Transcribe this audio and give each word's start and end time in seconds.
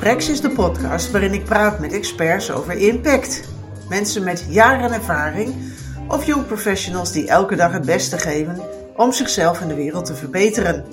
Spreks 0.00 0.28
is 0.28 0.40
de 0.40 0.50
podcast 0.50 1.10
waarin 1.10 1.32
ik 1.32 1.44
praat 1.44 1.78
met 1.78 1.92
experts 1.92 2.50
over 2.50 2.72
impact. 2.72 3.40
Mensen 3.88 4.24
met 4.24 4.46
jaren 4.48 4.92
ervaring 4.92 5.54
of 6.08 6.24
young 6.24 6.46
professionals 6.46 7.12
die 7.12 7.28
elke 7.28 7.56
dag 7.56 7.72
het 7.72 7.84
beste 7.86 8.18
geven 8.18 8.60
om 8.96 9.12
zichzelf 9.12 9.60
en 9.60 9.68
de 9.68 9.74
wereld 9.74 10.04
te 10.04 10.14
verbeteren. 10.14 10.84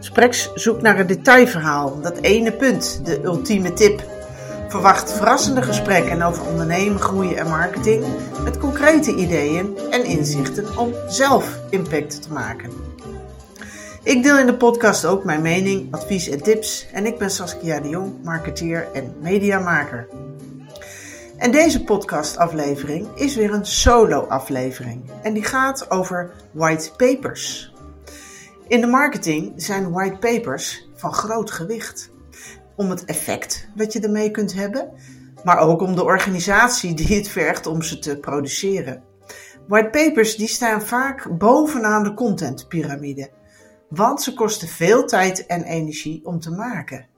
Spreks 0.00 0.50
zoekt 0.54 0.82
naar 0.82 0.96
het 0.96 1.08
detailverhaal, 1.08 2.00
dat 2.00 2.18
ene 2.20 2.52
punt, 2.52 3.00
de 3.04 3.22
ultieme 3.22 3.72
tip. 3.72 4.02
Verwacht 4.68 5.12
verrassende 5.12 5.62
gesprekken 5.62 6.22
over 6.22 6.46
ondernemen, 6.46 7.00
groeien 7.00 7.36
en 7.36 7.48
marketing 7.48 8.04
met 8.44 8.58
concrete 8.58 9.14
ideeën 9.14 9.78
en 9.90 10.04
inzichten 10.04 10.78
om 10.78 10.94
zelf 11.08 11.58
impact 11.70 12.22
te 12.22 12.32
maken. 12.32 12.70
Ik 14.04 14.22
deel 14.22 14.38
in 14.38 14.46
de 14.46 14.56
podcast 14.56 15.04
ook 15.04 15.24
mijn 15.24 15.42
mening, 15.42 15.94
advies 15.94 16.28
en 16.28 16.42
tips 16.42 16.86
en 16.92 17.06
ik 17.06 17.18
ben 17.18 17.30
Saskia 17.30 17.80
de 17.80 17.88
Jong, 17.88 18.24
marketeer 18.24 18.88
en 18.92 19.14
mediamaker. 19.20 20.08
En 21.36 21.50
deze 21.50 21.84
podcastaflevering 21.84 23.08
is 23.14 23.34
weer 23.34 23.52
een 23.52 23.66
solo-aflevering 23.66 25.10
en 25.22 25.32
die 25.32 25.44
gaat 25.44 25.90
over 25.90 26.32
white 26.52 26.90
papers. 26.96 27.72
In 28.68 28.80
de 28.80 28.86
marketing 28.86 29.52
zijn 29.56 29.90
white 29.90 30.18
papers 30.18 30.88
van 30.94 31.12
groot 31.12 31.50
gewicht. 31.50 32.10
Om 32.76 32.90
het 32.90 33.04
effect 33.04 33.68
dat 33.74 33.92
je 33.92 34.00
ermee 34.00 34.30
kunt 34.30 34.54
hebben, 34.54 34.90
maar 35.44 35.58
ook 35.58 35.80
om 35.80 35.94
de 35.94 36.04
organisatie 36.04 36.94
die 36.94 37.16
het 37.16 37.28
vergt 37.28 37.66
om 37.66 37.82
ze 37.82 37.98
te 37.98 38.18
produceren. 38.18 39.02
White 39.66 39.90
papers 39.90 40.36
die 40.36 40.48
staan 40.48 40.82
vaak 40.82 41.38
bovenaan 41.38 42.02
de 42.02 42.14
contentpyramide 42.14 43.40
want 43.94 44.22
ze 44.22 44.34
kosten 44.34 44.68
veel 44.68 45.06
tijd 45.06 45.46
en 45.46 45.62
energie 45.62 46.24
om 46.24 46.40
te 46.40 46.50
maken. 46.50 47.08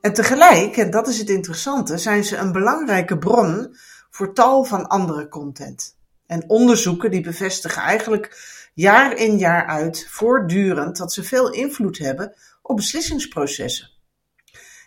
En 0.00 0.12
tegelijk, 0.12 0.76
en 0.76 0.90
dat 0.90 1.08
is 1.08 1.18
het 1.18 1.28
interessante, 1.28 1.98
zijn 1.98 2.24
ze 2.24 2.36
een 2.36 2.52
belangrijke 2.52 3.18
bron 3.18 3.76
voor 4.10 4.34
tal 4.34 4.64
van 4.64 4.86
andere 4.86 5.28
content. 5.28 5.96
En 6.26 6.48
onderzoeken 6.48 7.10
die 7.10 7.20
bevestigen 7.20 7.82
eigenlijk 7.82 8.56
jaar 8.74 9.16
in 9.16 9.38
jaar 9.38 9.66
uit 9.66 10.06
voortdurend 10.08 10.96
dat 10.96 11.12
ze 11.12 11.24
veel 11.24 11.52
invloed 11.52 11.98
hebben 11.98 12.34
op 12.62 12.76
beslissingsprocessen. 12.76 13.90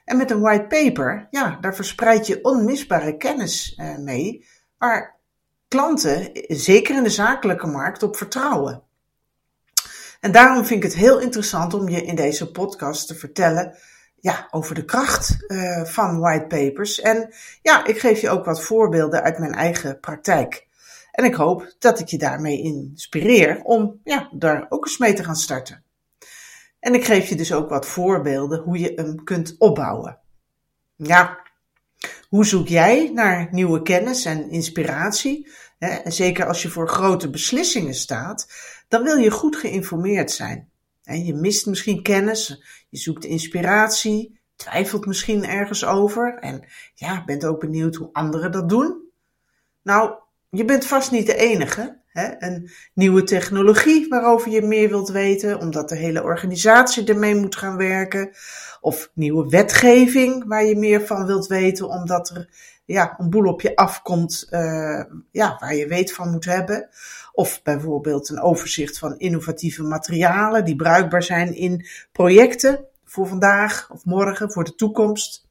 En 0.06 0.18
met 0.18 0.32
een 0.32 0.42
white 0.42 0.68
paper, 0.68 1.28
ja, 1.30 1.58
daar 1.62 1.76
verspreid 1.76 2.28
je 2.28 2.44
onmisbare 2.44 3.18
kennis 3.18 3.76
eh, 3.76 3.98
mee, 3.98 4.46
waar 4.78 5.20
klanten, 5.68 6.30
zeker 6.48 6.96
in 6.96 7.04
de 7.04 7.10
zakelijke 7.10 7.68
markt, 7.68 8.04
op 8.04 8.18
vertrouwen. 8.18 8.84
En 10.22 10.32
daarom 10.32 10.66
vind 10.66 10.84
ik 10.84 10.92
het 10.92 11.00
heel 11.00 11.20
interessant 11.20 11.74
om 11.74 11.90
je 11.90 12.06
in 12.06 12.16
deze 12.16 12.52
podcast 12.52 13.08
te 13.08 13.16
vertellen 13.16 13.78
ja, 14.20 14.48
over 14.52 14.76
de 14.76 14.86
kracht 14.86 15.38
uh, 15.48 15.84
van 15.84 16.20
white 16.20 16.46
papers. 16.48 17.00
En 17.00 17.34
ja, 17.62 17.86
ik 17.86 18.00
geef 18.00 18.22
je 18.22 18.30
ook 18.30 18.46
wat 18.46 18.64
voorbeelden 18.64 19.24
uit 19.24 19.40
mijn 19.40 19.54
eigen 19.54 20.00
praktijk. 20.00 20.68
En 21.12 21.26
ik 21.26 21.34
hoop 21.34 21.74
dat 21.80 22.00
ik 22.00 22.08
je 22.08 22.18
daarmee 22.18 22.62
inspireer 22.62 23.62
om 23.64 24.00
ja, 24.04 24.30
daar 24.32 24.66
ook 24.70 24.86
eens 24.86 24.98
mee 24.98 25.14
te 25.14 25.24
gaan 25.24 25.36
starten. 25.36 25.84
En 26.80 26.94
ik 26.94 27.06
geef 27.06 27.30
je 27.30 27.36
dus 27.36 27.54
ook 27.54 27.70
wat 27.70 27.86
voorbeelden 27.86 28.60
hoe 28.60 28.80
je 28.80 28.92
hem 28.96 29.24
kunt 29.24 29.56
opbouwen. 29.58 30.20
Ja, 30.96 31.40
hoe 32.30 32.46
zoek 32.46 32.68
jij 32.68 33.12
naar 33.14 33.48
nieuwe 33.52 33.82
kennis 33.82 34.26
en 34.26 34.50
inspiratie? 34.50 35.52
En 35.82 36.12
zeker 36.12 36.48
als 36.48 36.62
je 36.62 36.70
voor 36.70 36.90
grote 36.90 37.30
beslissingen 37.30 37.94
staat, 37.94 38.48
dan 38.88 39.04
wil 39.04 39.18
je 39.18 39.32
goed 39.32 39.56
geïnformeerd 39.56 40.32
zijn. 40.32 40.70
Je 41.02 41.34
mist 41.34 41.66
misschien 41.66 42.02
kennis, 42.02 42.64
je 42.90 42.98
zoekt 42.98 43.26
inspiratie, 43.26 44.40
twijfelt 44.56 45.06
misschien 45.06 45.46
ergens 45.46 45.86
over 45.86 46.38
en 46.40 46.66
ja, 46.96 47.24
bent 47.26 47.46
ook 47.46 47.60
benieuwd 47.60 47.96
hoe 47.96 48.10
anderen 48.12 48.52
dat 48.52 48.70
doen. 48.70 49.02
Nou, 49.84 50.14
je 50.50 50.66
bent 50.66 50.86
vast 50.86 51.12
niet 51.12 51.26
de 51.26 51.36
enige. 51.36 52.00
Hè? 52.08 52.32
Een 52.40 52.72
nieuwe 52.94 53.24
technologie 53.24 54.08
waarover 54.10 54.52
je 54.52 54.62
meer 54.62 54.90
wilt 54.90 55.10
weten, 55.10 55.60
omdat 55.60 55.90
de 55.90 55.98
hele 55.98 56.24
organisatie 56.24 57.06
ermee 57.06 57.36
moet 57.36 57.56
gaan 57.56 57.78
werken. 57.78 58.32
Of 58.82 59.12
nieuwe 59.14 59.50
wetgeving 59.50 60.48
waar 60.48 60.66
je 60.66 60.76
meer 60.76 61.06
van 61.06 61.26
wilt 61.26 61.48
weten, 61.48 61.90
omdat 61.90 62.30
er 62.30 62.50
ja, 62.92 63.16
een 63.18 63.30
boel 63.30 63.46
op 63.46 63.62
je 63.62 63.76
afkomt 63.76 64.48
uh, 64.52 65.04
ja, 65.32 65.58
waar 65.60 65.76
je 65.76 65.88
weet 65.88 66.14
van 66.14 66.32
moet 66.32 66.46
hebben. 66.46 66.90
Of 67.34 67.62
bijvoorbeeld 67.64 68.30
een 68.30 68.42
overzicht 68.42 68.98
van 68.98 69.18
innovatieve 69.18 69.84
materialen 69.84 70.66
die 70.66 70.76
bruikbaar 70.76 71.24
zijn 71.24 71.56
in 71.56 71.86
projecten 72.12 72.86
voor 73.06 73.28
vandaag 73.28 73.90
of 73.92 74.06
morgen, 74.06 74.52
voor 74.52 74.64
de 74.64 74.76
toekomst. 74.76 75.50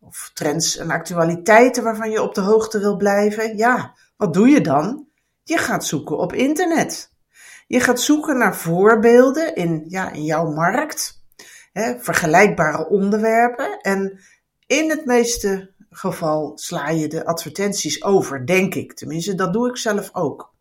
Of 0.00 0.30
trends 0.34 0.76
en 0.76 0.90
actualiteiten 0.90 1.84
waarvan 1.84 2.10
je 2.10 2.22
op 2.22 2.34
de 2.34 2.40
hoogte 2.40 2.78
wil 2.78 2.96
blijven. 2.96 3.56
Ja, 3.56 3.94
wat 4.16 4.34
doe 4.34 4.48
je 4.48 4.60
dan? 4.60 5.06
Je 5.42 5.58
gaat 5.58 5.84
zoeken 5.84 6.18
op 6.18 6.32
internet. 6.32 7.12
Je 7.66 7.80
gaat 7.80 8.00
zoeken 8.00 8.38
naar 8.38 8.56
voorbeelden 8.56 9.54
in, 9.54 9.84
ja, 9.88 10.12
in 10.12 10.24
jouw 10.24 10.50
markt, 10.50 11.22
hè, 11.72 11.98
vergelijkbare 11.98 12.88
onderwerpen. 12.88 13.80
En 13.80 14.20
in 14.66 14.90
het 14.90 15.04
meeste 15.04 15.73
geval 15.96 16.52
sla 16.54 16.88
je 16.88 17.08
de 17.08 17.26
advertenties 17.26 18.02
over, 18.02 18.46
denk 18.46 18.74
ik. 18.74 18.92
Tenminste, 18.92 19.34
dat 19.34 19.52
doe 19.52 19.68
ik 19.68 19.76
zelf 19.76 20.10
ook. 20.12 20.52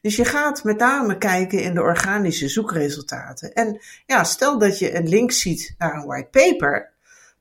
Dus 0.00 0.16
je 0.16 0.24
gaat 0.24 0.64
met 0.64 0.78
name 0.78 1.18
kijken 1.18 1.62
in 1.62 1.74
de 1.74 1.80
organische 1.80 2.48
zoekresultaten. 2.48 3.52
En 3.52 3.80
ja, 4.06 4.24
stel 4.24 4.58
dat 4.58 4.78
je 4.78 4.94
een 4.94 5.08
link 5.08 5.32
ziet 5.32 5.74
naar 5.78 5.94
een 5.94 6.06
white 6.06 6.28
paper, 6.30 6.92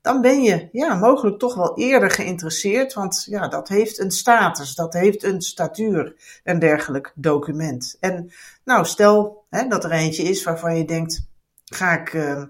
dan 0.01 0.21
ben 0.21 0.41
je 0.41 0.69
ja, 0.71 0.95
mogelijk 0.95 1.39
toch 1.39 1.55
wel 1.55 1.77
eerder 1.77 2.11
geïnteresseerd, 2.11 2.93
want 2.93 3.25
ja, 3.29 3.47
dat 3.47 3.67
heeft 3.67 3.99
een 3.99 4.11
status, 4.11 4.75
dat 4.75 4.93
heeft 4.93 5.23
een 5.23 5.41
statuur, 5.41 6.15
een 6.43 6.59
dergelijk 6.59 7.11
document. 7.15 7.97
En 7.99 8.31
nou, 8.63 8.85
stel 8.85 9.45
hè, 9.49 9.67
dat 9.67 9.83
er 9.83 9.91
eentje 9.91 10.23
is 10.23 10.43
waarvan 10.43 10.77
je 10.77 10.85
denkt, 10.85 11.27
ga 11.65 11.99
ik 11.99 12.13
uh, 12.13 12.43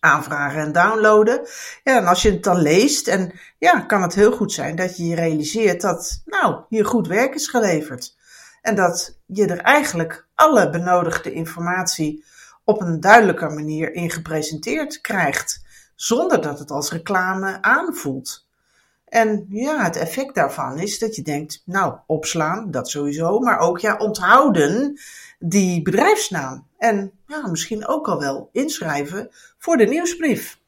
aanvragen 0.00 0.60
en 0.60 0.72
downloaden. 0.72 1.46
Ja, 1.84 1.96
en 1.96 2.06
als 2.06 2.22
je 2.22 2.30
het 2.30 2.42
dan 2.42 2.62
leest, 2.62 3.08
en 3.08 3.32
ja, 3.58 3.80
kan 3.80 4.02
het 4.02 4.14
heel 4.14 4.32
goed 4.32 4.52
zijn 4.52 4.76
dat 4.76 4.96
je 4.96 5.06
je 5.06 5.14
realiseert 5.14 5.80
dat, 5.80 6.22
nou, 6.24 6.60
hier 6.68 6.86
goed 6.86 7.06
werk 7.06 7.34
is 7.34 7.48
geleverd. 7.48 8.16
En 8.62 8.74
dat 8.74 9.18
je 9.26 9.46
er 9.46 9.60
eigenlijk 9.60 10.26
alle 10.34 10.70
benodigde 10.70 11.32
informatie 11.32 12.24
op 12.64 12.80
een 12.80 13.00
duidelijke 13.00 13.48
manier 13.48 13.92
in 13.92 14.10
gepresenteerd 14.10 15.00
krijgt, 15.00 15.62
zonder 15.94 16.40
dat 16.40 16.58
het 16.58 16.70
als 16.70 16.92
reclame 16.92 17.62
aanvoelt. 17.62 18.47
En 19.08 19.46
ja, 19.48 19.84
het 19.84 19.96
effect 19.96 20.34
daarvan 20.34 20.78
is 20.78 20.98
dat 20.98 21.16
je 21.16 21.22
denkt, 21.22 21.62
nou, 21.64 21.94
opslaan, 22.06 22.70
dat 22.70 22.90
sowieso, 22.90 23.38
maar 23.38 23.58
ook 23.58 23.78
ja, 23.78 23.96
onthouden 23.96 25.00
die 25.38 25.82
bedrijfsnaam. 25.82 26.66
En 26.78 27.12
ja, 27.26 27.46
misschien 27.46 27.86
ook 27.86 28.08
al 28.08 28.18
wel 28.18 28.48
inschrijven 28.52 29.28
voor 29.58 29.76
de 29.76 29.86
nieuwsbrief. 29.86 30.58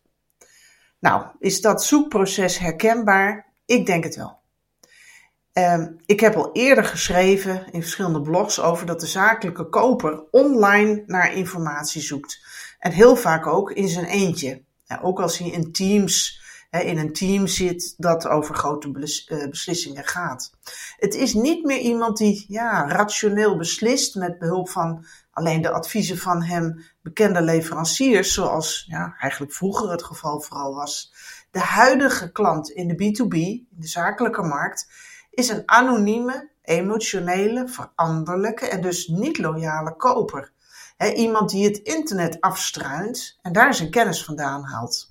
Nou, 0.98 1.26
is 1.38 1.60
dat 1.60 1.84
zoekproces 1.84 2.58
herkenbaar? 2.58 3.46
Ik 3.66 3.86
denk 3.86 4.04
het 4.04 4.16
wel. 4.16 4.38
Um, 5.52 5.96
ik 6.06 6.20
heb 6.20 6.34
al 6.34 6.52
eerder 6.52 6.84
geschreven 6.84 7.66
in 7.72 7.80
verschillende 7.80 8.20
blogs 8.20 8.60
over 8.60 8.86
dat 8.86 9.00
de 9.00 9.06
zakelijke 9.06 9.68
koper 9.68 10.22
online 10.30 11.02
naar 11.06 11.34
informatie 11.34 12.02
zoekt. 12.02 12.40
En 12.78 12.92
heel 12.92 13.16
vaak 13.16 13.46
ook 13.46 13.72
in 13.72 13.88
zijn 13.88 14.04
eentje. 14.04 14.62
Ja, 14.84 15.00
ook 15.02 15.20
als 15.20 15.38
hij 15.38 15.48
in 15.48 15.72
teams, 15.72 16.40
in 16.70 16.98
een 16.98 17.12
team 17.12 17.46
zit 17.46 17.94
dat 17.96 18.26
over 18.26 18.54
grote 18.54 18.88
eh, 19.26 19.48
beslissingen 19.48 20.04
gaat. 20.04 20.52
Het 20.96 21.14
is 21.14 21.34
niet 21.34 21.64
meer 21.64 21.78
iemand 21.78 22.16
die 22.16 22.44
ja, 22.48 22.88
rationeel 22.88 23.56
beslist 23.56 24.14
met 24.14 24.38
behulp 24.38 24.68
van 24.68 25.04
alleen 25.30 25.62
de 25.62 25.70
adviezen 25.70 26.18
van 26.18 26.42
hem 26.42 26.84
bekende 27.02 27.42
leveranciers, 27.42 28.34
zoals 28.34 28.84
ja, 28.88 29.14
eigenlijk 29.18 29.52
vroeger 29.52 29.90
het 29.90 30.02
geval 30.02 30.40
vooral 30.40 30.74
was. 30.74 31.12
De 31.50 31.58
huidige 31.58 32.32
klant 32.32 32.70
in 32.70 32.88
de 32.88 32.94
B2B, 32.94 33.34
in 33.34 33.66
de 33.70 33.86
zakelijke 33.86 34.42
markt, 34.42 34.88
is 35.30 35.48
een 35.48 35.62
anonieme, 35.66 36.50
emotionele, 36.62 37.68
veranderlijke 37.68 38.68
en 38.68 38.80
dus 38.80 39.06
niet 39.06 39.38
loyale 39.38 39.96
koper. 39.96 40.52
iemand 41.14 41.50
die 41.50 41.64
het 41.64 41.78
internet 41.78 42.40
afstruint 42.40 43.38
en 43.42 43.52
daar 43.52 43.74
zijn 43.74 43.90
kennis 43.90 44.24
vandaan 44.24 44.64
haalt. 44.64 45.09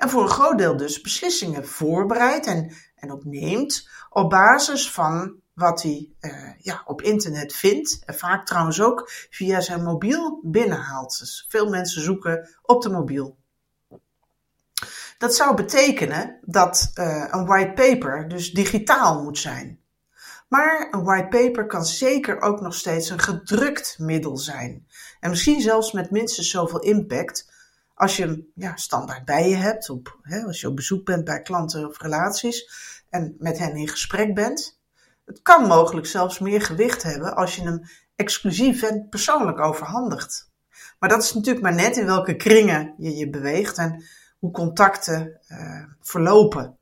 En 0.00 0.10
voor 0.10 0.22
een 0.22 0.28
groot 0.28 0.58
deel 0.58 0.76
dus 0.76 1.00
beslissingen 1.00 1.66
voorbereidt 1.66 2.46
en, 2.46 2.72
en 2.94 3.12
opneemt 3.12 3.88
op 4.10 4.30
basis 4.30 4.90
van 4.90 5.40
wat 5.54 5.82
hij 5.82 6.08
uh, 6.20 6.50
ja, 6.58 6.82
op 6.84 7.02
internet 7.02 7.52
vindt. 7.52 8.02
En 8.04 8.14
vaak 8.14 8.46
trouwens 8.46 8.80
ook 8.80 9.10
via 9.30 9.60
zijn 9.60 9.82
mobiel 9.82 10.40
binnenhaalt. 10.42 11.18
Dus 11.18 11.46
veel 11.48 11.68
mensen 11.68 12.02
zoeken 12.02 12.48
op 12.62 12.82
de 12.82 12.90
mobiel. 12.90 13.38
Dat 15.18 15.34
zou 15.34 15.56
betekenen 15.56 16.38
dat 16.42 16.90
uh, 16.94 17.26
een 17.30 17.46
white 17.46 17.72
paper 17.72 18.28
dus 18.28 18.50
digitaal 18.50 19.22
moet 19.22 19.38
zijn. 19.38 19.80
Maar 20.48 20.88
een 20.90 21.04
white 21.04 21.28
paper 21.28 21.66
kan 21.66 21.84
zeker 21.84 22.40
ook 22.40 22.60
nog 22.60 22.74
steeds 22.74 23.10
een 23.10 23.20
gedrukt 23.20 23.96
middel 23.98 24.36
zijn. 24.36 24.86
En 25.20 25.30
misschien 25.30 25.60
zelfs 25.60 25.92
met 25.92 26.10
minstens 26.10 26.50
zoveel 26.50 26.80
impact 26.80 27.58
als 28.00 28.16
je 28.16 28.26
hem 28.26 28.46
ja, 28.54 28.76
standaard 28.76 29.24
bij 29.24 29.48
je 29.48 29.56
hebt, 29.56 29.90
op, 29.90 30.18
hè, 30.22 30.42
als 30.42 30.60
je 30.60 30.68
op 30.68 30.76
bezoek 30.76 31.04
bent 31.04 31.24
bij 31.24 31.42
klanten 31.42 31.88
of 31.88 32.00
relaties 32.00 32.70
en 33.08 33.34
met 33.38 33.58
hen 33.58 33.76
in 33.76 33.88
gesprek 33.88 34.34
bent. 34.34 34.80
Het 35.24 35.42
kan 35.42 35.66
mogelijk 35.66 36.06
zelfs 36.06 36.38
meer 36.38 36.62
gewicht 36.62 37.02
hebben 37.02 37.36
als 37.36 37.56
je 37.56 37.62
hem 37.62 37.82
exclusief 38.16 38.82
en 38.82 39.08
persoonlijk 39.08 39.58
overhandigt. 39.58 40.50
Maar 40.98 41.08
dat 41.08 41.22
is 41.22 41.34
natuurlijk 41.34 41.64
maar 41.64 41.74
net 41.74 41.96
in 41.96 42.06
welke 42.06 42.36
kringen 42.36 42.94
je 42.98 43.16
je 43.16 43.30
beweegt 43.30 43.78
en 43.78 44.04
hoe 44.38 44.50
contacten 44.50 45.40
uh, 45.48 45.84
verlopen. 46.00 46.78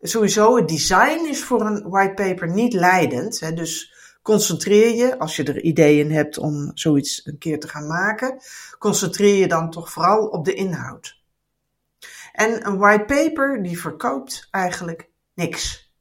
Sowieso, 0.00 0.56
het 0.56 0.68
design 0.68 1.26
is 1.28 1.44
voor 1.44 1.66
een 1.66 1.88
whitepaper 1.88 2.50
niet 2.50 2.72
leidend. 2.72 3.40
Hè, 3.40 3.52
dus 3.52 3.93
concentreer 4.24 4.94
je, 4.94 5.18
als 5.18 5.36
je 5.36 5.44
er 5.44 5.62
ideeën 5.62 6.12
hebt 6.12 6.38
om 6.38 6.70
zoiets 6.74 7.26
een 7.26 7.38
keer 7.38 7.60
te 7.60 7.68
gaan 7.68 7.86
maken, 7.86 8.38
concentreer 8.78 9.36
je 9.36 9.48
dan 9.48 9.70
toch 9.70 9.90
vooral 9.90 10.26
op 10.26 10.44
de 10.44 10.54
inhoud. 10.54 11.22
En 12.32 12.66
een 12.66 12.78
whitepaper 12.78 13.62
die 13.62 13.80
verkoopt 13.80 14.48
eigenlijk 14.50 15.10
niks. 15.34 15.92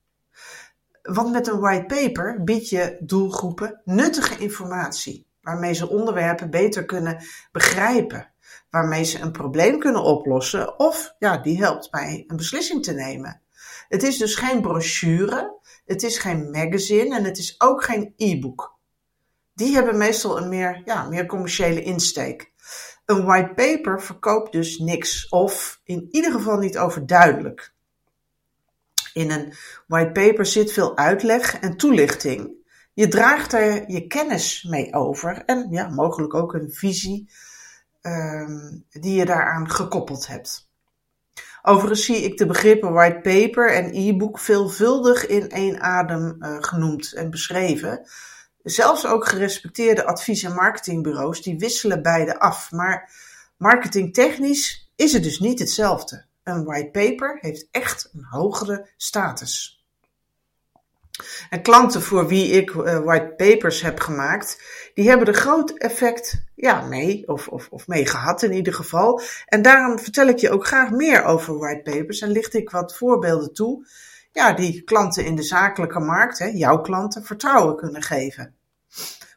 Want 1.02 1.32
met 1.32 1.48
een 1.48 1.60
whitepaper 1.60 2.44
bied 2.44 2.70
je 2.70 2.98
doelgroepen 3.00 3.82
nuttige 3.84 4.38
informatie, 4.38 5.28
waarmee 5.42 5.74
ze 5.74 5.90
onderwerpen 5.90 6.50
beter 6.50 6.86
kunnen 6.86 7.24
begrijpen, 7.52 8.34
waarmee 8.70 9.04
ze 9.04 9.20
een 9.20 9.32
probleem 9.32 9.80
kunnen 9.80 10.04
oplossen 10.04 10.80
of 10.80 11.16
ja, 11.20 11.38
die 11.38 11.58
helpt 11.58 11.92
bij 11.92 12.24
een 12.28 12.38
beslissing 12.38 12.84
te 12.84 12.94
nemen. 12.94 13.42
Het 13.88 14.04
is 14.04 14.18
dus 14.18 14.36
geen 14.36 14.62
brochure, 14.62 15.60
het 15.86 16.04
is 16.04 16.18
geen 16.18 16.52
magazine 16.52 17.16
en 17.16 17.24
het 17.24 17.38
is 17.38 17.56
ook 17.58 17.84
geen 17.84 18.14
e-book. 18.18 18.78
Die 19.54 19.74
hebben 19.74 19.98
meestal 19.98 20.38
een 20.38 20.50
meer, 20.50 20.82
ja, 20.86 21.08
meer 21.08 21.26
commerciële 21.26 21.82
insteek. 21.82 22.52
Een 23.06 23.26
white 23.26 23.54
paper 23.56 24.02
verkoopt 24.02 24.52
dus 24.52 24.78
niks, 24.78 25.30
of 25.30 25.82
in 25.84 26.08
ieder 26.12 26.32
geval 26.32 26.58
niet 26.58 26.78
overduidelijk. 26.78 27.74
In 29.14 29.32
een 29.32 29.54
white 29.88 30.12
paper 30.12 30.46
zit 30.46 30.72
veel 30.72 30.98
uitleg 30.98 31.60
en 31.60 31.78
toelichting. 31.78 32.52
Je 32.94 33.08
draagt 33.08 33.54
er 33.54 33.92
je 33.92 34.08
kennis 34.08 34.64
mee 34.64 34.94
over 34.94 35.44
en 35.46 35.68
ja, 35.70 35.90
mogelijk 35.90 36.34
ook 36.34 36.54
een 36.54 36.72
visie 36.72 37.30
um, 38.02 38.86
die 38.90 39.16
je 39.16 39.26
daaraan 39.26 39.70
gekoppeld 39.70 40.28
hebt. 40.28 40.72
Overigens 41.66 42.06
zie 42.06 42.24
ik 42.24 42.38
de 42.38 42.46
begrippen 42.46 42.94
white 42.94 43.20
paper 43.22 43.74
en 43.74 43.90
e-book 43.94 44.40
veelvuldig 44.40 45.28
in 45.28 45.50
één 45.50 45.82
adem 45.82 46.36
uh, 46.40 46.58
genoemd 46.60 47.14
en 47.14 47.30
beschreven. 47.30 48.08
Zelfs 48.64 49.06
ook 49.06 49.28
gerespecteerde 49.28 50.06
advies- 50.06 50.44
en 50.44 50.54
marketingbureaus 50.54 51.42
die 51.42 51.58
wisselen 51.58 52.02
beide 52.02 52.40
af. 52.40 52.72
Maar 52.72 53.12
marketingtechnisch 53.58 54.92
is 54.96 55.14
het 55.14 55.24
dus 55.24 55.40
niet 55.40 55.60
hetzelfde. 55.60 56.26
Een 56.44 56.64
white 56.64 56.90
paper 56.92 57.38
heeft 57.42 57.68
echt 57.72 58.10
een 58.14 58.26
hogere 58.30 58.90
status. 58.98 59.83
En 61.50 61.62
klanten 61.62 62.02
voor 62.02 62.28
wie 62.28 62.50
ik 62.50 62.74
uh, 62.74 63.00
white 63.00 63.34
papers 63.38 63.82
heb 63.82 64.00
gemaakt, 64.00 64.62
die 64.94 65.10
hebben 65.10 65.28
er 65.28 65.34
groot 65.34 65.78
effect 65.78 66.44
ja, 66.56 66.82
mee, 66.82 67.28
of, 67.28 67.48
of, 67.48 67.68
of 67.70 67.88
mee 67.88 68.06
gehad 68.06 68.44
in 68.44 68.54
ieder 68.54 68.74
geval. 68.74 69.22
En 69.46 69.62
daarom 69.62 70.00
vertel 70.00 70.28
ik 70.28 70.38
je 70.38 70.50
ook 70.50 70.68
graag 70.68 70.92
meer 70.92 71.24
over 71.24 71.58
white 71.58 71.92
papers 71.92 72.22
en 72.22 72.32
licht 72.32 72.54
ik 72.54 72.70
wat 72.70 72.98
voorbeelden 72.98 73.54
toe, 73.54 73.88
ja, 74.32 74.54
die 74.54 74.84
klanten 74.84 75.26
in 75.26 75.36
de 75.36 75.44
zakelijke 75.44 76.00
markt, 76.00 76.40
hè, 76.40 76.46
jouw 76.46 76.82
klanten, 76.82 77.24
vertrouwen 77.24 77.76
kunnen 77.76 78.02
geven. 78.02 78.56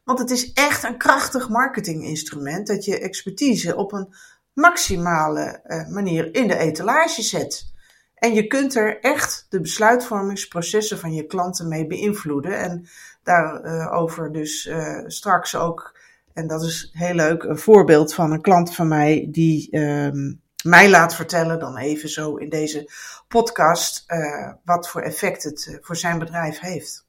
Want 0.05 0.19
het 0.19 0.31
is 0.31 0.53
echt 0.53 0.83
een 0.83 0.99
krachtig 0.99 1.49
marketinginstrument 1.49 2.67
dat 2.67 2.85
je 2.85 2.99
expertise 2.99 3.77
op 3.77 3.93
een 3.93 4.15
maximale 4.53 5.61
uh, 5.67 5.89
manier 5.89 6.35
in 6.35 6.49
de 6.49 6.57
etalage 6.57 7.23
zet. 7.23 7.75
En 8.17 8.35
je 8.35 8.47
kunt 8.47 8.75
er 8.75 9.01
echt 9.01 9.47
de 9.49 9.61
besluitvormingsprocessen 9.61 10.99
van 10.99 11.15
je 11.15 11.27
klanten 11.27 11.69
mee 11.69 11.87
beïnvloeden. 11.87 12.59
En 12.59 12.89
daarover 13.23 14.33
dus 14.33 14.67
uh, 14.67 15.03
straks 15.07 15.55
ook, 15.57 15.99
en 16.33 16.47
dat 16.47 16.63
is 16.63 16.91
heel 16.93 17.15
leuk, 17.15 17.43
een 17.43 17.59
voorbeeld 17.59 18.15
van 18.15 18.33
een 18.33 18.41
klant 18.41 18.75
van 18.75 18.89
mij 18.89 19.29
die 19.31 19.69
uh, 19.71 20.33
mij 20.65 20.91
laat 20.91 21.15
vertellen, 21.15 21.59
dan 21.59 21.77
even 21.77 22.09
zo 22.09 22.37
in 22.37 22.49
deze 22.49 22.91
podcast, 23.29 24.05
uh, 24.07 24.53
wat 24.65 24.89
voor 24.89 25.01
effect 25.01 25.43
het 25.43 25.67
uh, 25.71 25.77
voor 25.81 25.97
zijn 25.97 26.19
bedrijf 26.19 26.61
heeft. 26.61 27.05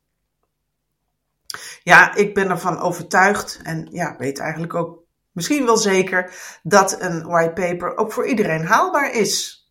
Ja, 1.83 2.15
ik 2.15 2.33
ben 2.33 2.49
ervan 2.49 2.79
overtuigd 2.79 3.59
en 3.63 3.87
ja, 3.91 4.15
weet 4.17 4.39
eigenlijk 4.39 4.73
ook 4.73 5.03
misschien 5.31 5.65
wel 5.65 5.77
zeker 5.77 6.33
dat 6.63 7.01
een 7.01 7.23
whitepaper 7.23 7.97
ook 7.97 8.11
voor 8.11 8.27
iedereen 8.27 8.65
haalbaar 8.65 9.11
is 9.11 9.66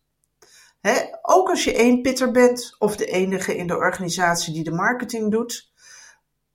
ook 1.21 1.49
als 1.49 1.63
je 1.63 1.73
één 1.73 2.01
pitter 2.01 2.31
bent 2.31 2.75
of 2.79 2.95
de 2.95 3.05
enige 3.05 3.57
in 3.57 3.67
de 3.67 3.77
organisatie 3.77 4.53
die 4.53 4.63
de 4.63 4.71
marketing 4.71 5.31
doet. 5.31 5.71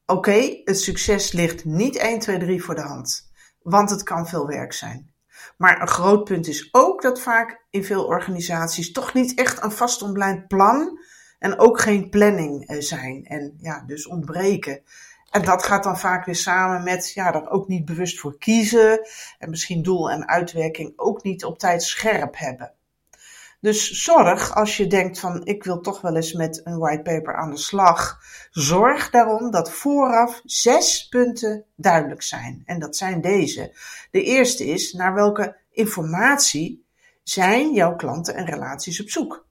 Oké, 0.06 0.60
het 0.64 0.80
succes 0.80 1.32
ligt 1.32 1.64
niet 1.64 1.96
1, 1.96 2.18
2, 2.18 2.38
3 2.38 2.62
voor 2.62 2.74
de 2.74 2.80
hand, 2.80 3.30
want 3.62 3.90
het 3.90 4.02
kan 4.02 4.28
veel 4.28 4.46
werk 4.46 4.72
zijn. 4.72 5.12
Maar 5.56 5.80
een 5.80 5.88
groot 5.88 6.24
punt 6.24 6.48
is 6.48 6.68
ook 6.72 7.02
dat 7.02 7.20
vaak 7.20 7.66
in 7.70 7.84
veel 7.84 8.04
organisaties 8.04 8.92
toch 8.92 9.14
niet 9.14 9.34
echt 9.34 9.62
een 9.62 9.72
vast 9.72 10.46
plan 10.46 10.98
en 11.38 11.58
ook 11.58 11.80
geen 11.80 12.08
planning 12.08 12.66
eh, 12.66 12.80
zijn 12.80 13.24
en 13.24 13.56
ja, 13.60 13.82
dus 13.86 14.06
ontbreken. 14.06 14.82
En 15.30 15.44
dat 15.44 15.62
gaat 15.62 15.84
dan 15.84 15.98
vaak 15.98 16.24
weer 16.24 16.34
samen 16.34 16.82
met 16.82 17.12
ja, 17.12 17.34
er 17.34 17.50
ook 17.50 17.68
niet 17.68 17.84
bewust 17.84 18.20
voor 18.20 18.38
kiezen 18.38 19.08
en 19.38 19.50
misschien 19.50 19.82
doel 19.82 20.10
en 20.10 20.28
uitwerking 20.28 20.92
ook 20.96 21.22
niet 21.22 21.44
op 21.44 21.58
tijd 21.58 21.82
scherp 21.82 22.38
hebben. 22.38 22.74
Dus 23.62 23.90
zorg 23.90 24.54
als 24.54 24.76
je 24.76 24.86
denkt 24.86 25.18
van 25.18 25.44
ik 25.44 25.64
wil 25.64 25.80
toch 25.80 26.00
wel 26.00 26.16
eens 26.16 26.32
met 26.32 26.60
een 26.64 26.78
whitepaper 26.78 27.36
aan 27.36 27.50
de 27.50 27.56
slag. 27.56 28.20
Zorg 28.50 29.10
daarom 29.10 29.50
dat 29.50 29.70
vooraf 29.70 30.40
zes 30.44 31.08
punten 31.08 31.64
duidelijk 31.76 32.22
zijn. 32.22 32.62
En 32.64 32.78
dat 32.78 32.96
zijn 32.96 33.20
deze. 33.20 33.76
De 34.10 34.22
eerste 34.22 34.64
is 34.64 34.92
naar 34.92 35.14
welke 35.14 35.56
informatie 35.70 36.86
zijn 37.22 37.72
jouw 37.72 37.96
klanten 37.96 38.34
en 38.34 38.46
relaties 38.46 39.00
op 39.00 39.10
zoek. 39.10 39.46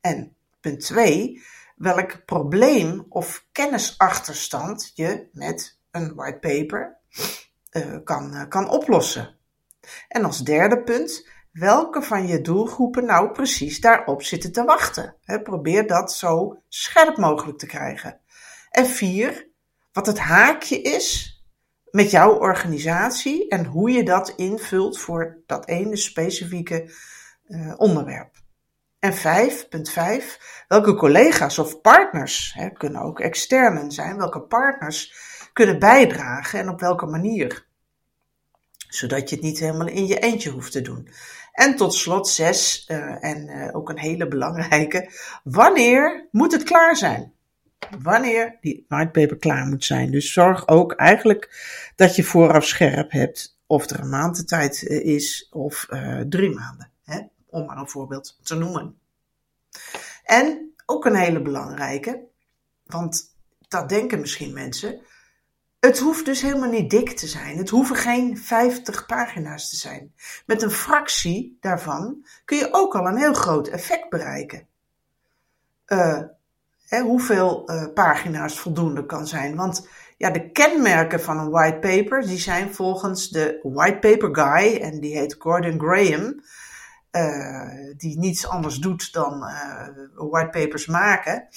En 0.00 0.34
punt 0.60 0.80
twee, 0.80 1.42
welk 1.76 2.24
probleem 2.24 3.06
of 3.08 3.46
kennisachterstand 3.52 4.92
je 4.94 5.28
met 5.32 5.78
een 5.90 6.14
whitepaper 6.14 6.96
uh, 7.72 7.96
kan, 8.04 8.34
uh, 8.34 8.48
kan 8.48 8.68
oplossen. 8.68 9.36
En 10.08 10.24
als 10.24 10.38
derde 10.38 10.82
punt, 10.82 11.28
welke 11.52 12.02
van 12.02 12.26
je 12.26 12.40
doelgroepen 12.40 13.04
nou 13.04 13.30
precies 13.30 13.80
daarop 13.80 14.22
zitten 14.22 14.52
te 14.52 14.64
wachten. 14.64 15.16
probeer 15.42 15.86
dat 15.86 16.12
zo 16.12 16.62
scherp 16.68 17.16
mogelijk 17.16 17.58
te 17.58 17.66
krijgen. 17.66 18.20
En 18.70 18.86
vier, 18.86 19.48
wat 19.92 20.06
het 20.06 20.18
haakje 20.18 20.82
is 20.82 21.36
met 21.90 22.10
jouw 22.10 22.38
organisatie 22.38 23.48
en 23.48 23.64
hoe 23.64 23.90
je 23.90 24.04
dat 24.04 24.32
invult 24.36 24.98
voor 24.98 25.42
dat 25.46 25.68
ene 25.68 25.96
specifieke 25.96 26.90
uh, 27.46 27.74
onderwerp. 27.76 28.40
En 28.98 29.14
vijf, 29.14 29.68
punt 29.68 29.90
vijf, 29.90 30.38
welke 30.68 30.94
collega's 30.94 31.58
of 31.58 31.80
partners, 31.80 32.52
hè, 32.54 32.70
kunnen 32.70 33.02
ook 33.02 33.20
externen 33.20 33.90
zijn, 33.90 34.16
welke 34.16 34.40
partners 34.40 35.14
kunnen 35.52 35.78
bijdragen 35.78 36.60
en 36.60 36.68
op 36.68 36.80
welke 36.80 37.06
manier. 37.06 37.66
Zodat 38.94 39.28
je 39.28 39.34
het 39.34 39.44
niet 39.44 39.58
helemaal 39.58 39.86
in 39.86 40.06
je 40.06 40.18
eentje 40.18 40.50
hoeft 40.50 40.72
te 40.72 40.82
doen. 40.82 41.08
En 41.52 41.76
tot 41.76 41.94
slot 41.94 42.28
zes, 42.28 42.86
uh, 42.88 43.24
en 43.24 43.48
uh, 43.48 43.68
ook 43.72 43.88
een 43.88 43.98
hele 43.98 44.28
belangrijke, 44.28 45.10
wanneer 45.44 46.28
moet 46.30 46.52
het 46.52 46.62
klaar 46.62 46.96
zijn? 46.96 47.32
Wanneer 48.02 48.58
die 48.60 48.84
whitepaper 48.88 49.36
klaar 49.36 49.66
moet 49.66 49.84
zijn. 49.84 50.10
Dus 50.10 50.32
zorg 50.32 50.68
ook 50.68 50.92
eigenlijk 50.92 51.50
dat 51.96 52.16
je 52.16 52.24
vooraf 52.24 52.66
scherp 52.66 53.10
hebt 53.10 53.58
of 53.66 53.90
er 53.90 54.00
een 54.00 54.08
maand 54.08 54.52
uh, 54.52 55.04
is 55.04 55.48
of 55.50 55.86
drie 56.28 56.54
maanden. 56.54 56.90
Hè? 57.04 57.20
Om 57.46 57.66
maar 57.66 57.76
een 57.76 57.88
voorbeeld 57.88 58.38
te 58.42 58.54
noemen. 58.54 58.98
En 60.24 60.74
ook 60.86 61.04
een 61.04 61.16
hele 61.16 61.42
belangrijke, 61.42 62.20
want 62.84 63.34
dat 63.68 63.88
denken 63.88 64.20
misschien 64.20 64.52
mensen. 64.52 65.00
Het 65.86 65.98
hoeft 65.98 66.24
dus 66.24 66.42
helemaal 66.42 66.70
niet 66.70 66.90
dik 66.90 67.10
te 67.10 67.26
zijn. 67.26 67.56
Het 67.56 67.68
hoeven 67.68 67.96
geen 67.96 68.38
50 68.38 69.06
pagina's 69.06 69.70
te 69.70 69.76
zijn. 69.76 70.14
Met 70.46 70.62
een 70.62 70.70
fractie 70.70 71.58
daarvan 71.60 72.26
kun 72.44 72.58
je 72.58 72.68
ook 72.72 72.94
al 72.94 73.06
een 73.06 73.16
heel 73.16 73.34
groot 73.34 73.68
effect 73.68 74.08
bereiken. 74.08 74.66
Uh, 75.86 76.20
hè, 76.86 77.00
hoeveel 77.00 77.70
uh, 77.70 77.92
pagina's 77.94 78.58
voldoende 78.58 79.06
kan 79.06 79.26
zijn. 79.26 79.56
Want 79.56 79.88
ja, 80.16 80.30
de 80.30 80.50
kenmerken 80.50 81.20
van 81.20 81.38
een 81.38 81.50
white 81.50 81.78
paper, 81.78 82.26
die 82.26 82.38
zijn 82.38 82.74
volgens 82.74 83.28
de 83.28 83.58
white 83.62 83.98
paper 83.98 84.34
guy, 84.34 84.76
en 84.76 85.00
die 85.00 85.16
heet 85.16 85.36
Gordon 85.38 85.80
Graham, 85.80 86.42
uh, 87.12 87.94
die 87.96 88.18
niets 88.18 88.46
anders 88.46 88.76
doet 88.76 89.12
dan 89.12 89.38
white 90.14 90.58
papers 90.58 90.86
maken. 90.86 91.48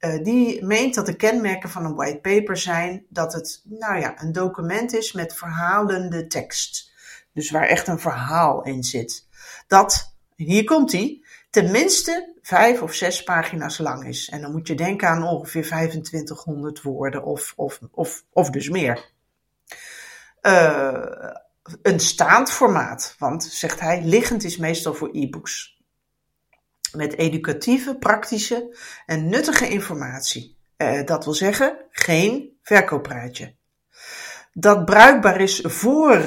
Uh, 0.00 0.22
die 0.22 0.64
meent 0.64 0.94
dat 0.94 1.06
de 1.06 1.16
kenmerken 1.16 1.70
van 1.70 1.84
een 1.84 1.94
white 1.94 2.18
paper 2.18 2.56
zijn 2.56 3.06
dat 3.08 3.32
het 3.32 3.62
nou 3.64 3.98
ja, 4.00 4.22
een 4.22 4.32
document 4.32 4.94
is 4.94 5.12
met 5.12 5.34
verhalende 5.34 6.26
tekst. 6.26 6.92
Dus 7.32 7.50
waar 7.50 7.66
echt 7.66 7.88
een 7.88 7.98
verhaal 7.98 8.64
in 8.64 8.82
zit. 8.82 9.26
dat, 9.66 10.14
hier 10.36 10.64
komt 10.64 10.92
hij, 10.92 11.22
tenminste 11.50 12.34
vijf 12.42 12.82
of 12.82 12.94
zes 12.94 13.22
pagina's 13.22 13.78
lang 13.78 14.06
is. 14.06 14.28
En 14.28 14.40
dan 14.40 14.50
moet 14.52 14.66
je 14.66 14.74
denken 14.74 15.08
aan 15.08 15.22
ongeveer 15.22 15.62
2500 15.62 16.82
woorden 16.82 17.24
of, 17.24 17.52
of, 17.56 17.80
of, 18.32 18.50
dus 18.50 18.68
meer. 18.68 19.10
Uh, 20.42 21.34
een 21.82 22.00
staand 22.00 22.50
formaat, 22.50 23.14
want, 23.18 23.44
zegt 23.44 23.80
hij, 23.80 24.02
liggend 24.04 24.44
is 24.44 24.56
meestal 24.56 24.94
voor 24.94 25.08
e-books. 25.12 25.77
Met 26.92 27.16
educatieve, 27.16 27.96
praktische 27.96 28.76
en 29.06 29.28
nuttige 29.28 29.68
informatie. 29.68 30.56
Uh, 30.76 31.04
dat 31.04 31.24
wil 31.24 31.34
zeggen, 31.34 31.76
geen 31.90 32.58
verkooppraatje. 32.62 33.54
Dat 34.52 34.84
bruikbaar 34.84 35.40
is 35.40 35.60
voor 35.64 36.20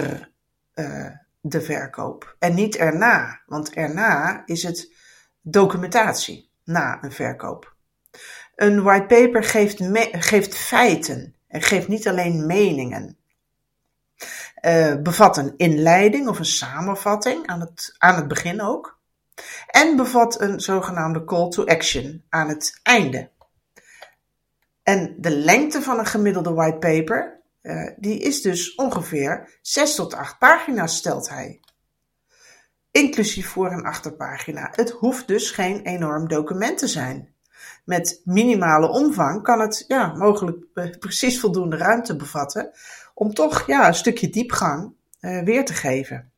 uh, 0.76 1.08
de 1.42 1.62
verkoop 1.62 2.36
en 2.40 2.54
niet 2.54 2.76
erna, 2.76 3.42
want 3.46 3.74
erna 3.74 4.44
is 4.46 4.64
het 4.64 4.94
documentatie 5.42 6.50
na 6.64 7.04
een 7.04 7.12
verkoop. 7.12 7.76
Een 8.56 8.84
whitepaper 8.84 9.44
geeft, 9.44 9.78
geeft 10.12 10.56
feiten 10.56 11.36
en 11.48 11.62
geeft 11.62 11.88
niet 11.88 12.08
alleen 12.08 12.46
meningen. 12.46 13.18
Uh, 14.62 14.96
bevat 14.96 15.38
een 15.38 15.54
inleiding 15.58 16.28
of 16.28 16.40
een 16.40 16.46
samenvatting 16.46 17.48
aan 17.48 17.60
het, 17.60 17.96
aan 17.98 18.16
het 18.16 18.28
begin 18.28 18.62
ook. 18.62 19.00
En 19.68 19.96
bevat 19.96 20.42
een 20.42 20.60
zogenaamde 20.60 21.24
call 21.24 21.50
to 21.50 21.66
action 21.66 22.24
aan 22.30 22.50
het 22.50 22.80
einde. 22.84 23.30
En 24.84 25.16
de 25.18 25.30
lengte 25.30 25.82
van 25.82 26.00
een 26.00 26.06
gemiddelde 26.06 26.54
whitepaper, 26.54 27.42
uh, 27.62 27.90
die 27.98 28.20
is 28.20 28.42
dus 28.42 28.76
ongeveer 28.76 29.60
6 29.62 29.96
tot 29.96 30.14
8 30.14 30.38
pagina's, 30.38 30.96
stelt 30.96 31.30
hij 31.30 31.60
inclusief 32.92 33.48
voor- 33.48 33.72
en 33.72 33.84
achterpagina. 33.84 34.70
Het 34.72 34.90
hoeft 34.90 35.28
dus 35.28 35.52
geen 35.52 35.82
enorm 35.82 36.28
document 36.28 36.78
te 36.78 36.88
zijn. 36.88 37.34
Met 37.86 38.22
minimale 38.24 38.90
omvang 38.90 39.44
kan 39.44 39.60
het 39.60 39.86
ja, 39.88 40.14
mogelijk 40.14 40.66
eh, 40.74 40.90
precies 41.00 41.40
voldoende 41.40 41.78
ruimte 41.78 42.16
bevatten 42.16 42.72
om 43.14 43.34
toch 43.34 43.68
ja, 43.68 43.88
een 43.88 43.94
stukje 43.94 44.30
diepgang 44.30 44.94
uh, 45.22 45.44
weer 45.44 45.66
te 45.66 45.74
geven. 45.74 46.31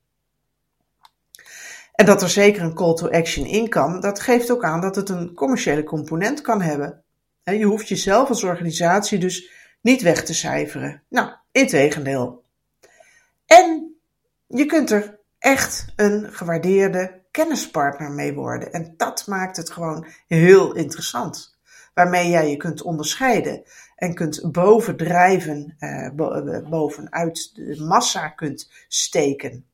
En 1.93 2.05
dat 2.05 2.21
er 2.21 2.29
zeker 2.29 2.61
een 2.61 2.73
call 2.73 2.93
to 2.93 3.09
action 3.09 3.45
in 3.45 3.69
kan, 3.69 3.99
dat 3.99 4.19
geeft 4.19 4.51
ook 4.51 4.63
aan 4.63 4.81
dat 4.81 4.95
het 4.95 5.09
een 5.09 5.33
commerciële 5.33 5.83
component 5.83 6.41
kan 6.41 6.61
hebben. 6.61 7.03
Je 7.43 7.65
hoeft 7.65 7.87
jezelf 7.87 8.29
als 8.29 8.43
organisatie 8.43 9.19
dus 9.19 9.51
niet 9.81 10.01
weg 10.01 10.23
te 10.23 10.33
cijferen. 10.33 11.03
Nou, 11.09 11.31
integendeel. 11.51 12.43
En 13.45 13.95
je 14.47 14.65
kunt 14.65 14.91
er 14.91 15.19
echt 15.39 15.85
een 15.95 16.33
gewaardeerde 16.33 17.21
kennispartner 17.31 18.11
mee 18.11 18.33
worden. 18.33 18.71
En 18.71 18.93
dat 18.97 19.27
maakt 19.27 19.57
het 19.57 19.69
gewoon 19.69 20.07
heel 20.27 20.75
interessant. 20.75 21.57
Waarmee 21.93 22.29
jij 22.29 22.49
je 22.49 22.57
kunt 22.57 22.81
onderscheiden 22.81 23.63
en 23.95 24.13
kunt 24.13 24.51
bovendrijven, 24.51 25.75
eh, 25.79 26.05
eh, 26.05 26.69
bovenuit 26.69 27.55
de 27.55 27.83
massa 27.83 28.27
kunt 28.27 28.71
steken. 28.87 29.65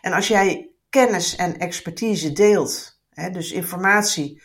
En 0.00 0.12
als 0.12 0.28
jij 0.28 0.68
kennis 0.90 1.36
en 1.36 1.58
expertise 1.58 2.32
deelt, 2.32 3.00
hè, 3.10 3.30
dus 3.30 3.52
informatie, 3.52 4.42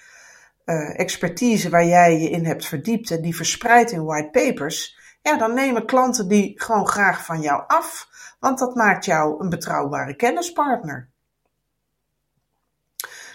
uh, 0.66 1.00
expertise 1.00 1.70
waar 1.70 1.86
jij 1.86 2.20
je 2.20 2.30
in 2.30 2.46
hebt 2.46 2.66
verdiept 2.66 3.12
en 3.12 3.22
die 3.22 3.36
verspreidt 3.36 3.92
in 3.92 4.06
white 4.06 4.30
papers, 4.30 4.98
ja, 5.22 5.38
dan 5.38 5.54
nemen 5.54 5.86
klanten 5.86 6.28
die 6.28 6.62
gewoon 6.62 6.88
graag 6.88 7.26
van 7.26 7.42
jou 7.42 7.64
af 7.68 8.12
want 8.44 8.60
dat 8.60 8.76
maakt 8.76 9.06
jou 9.06 9.44
een 9.44 9.50
betrouwbare 9.50 10.16
kennispartner. 10.16 11.10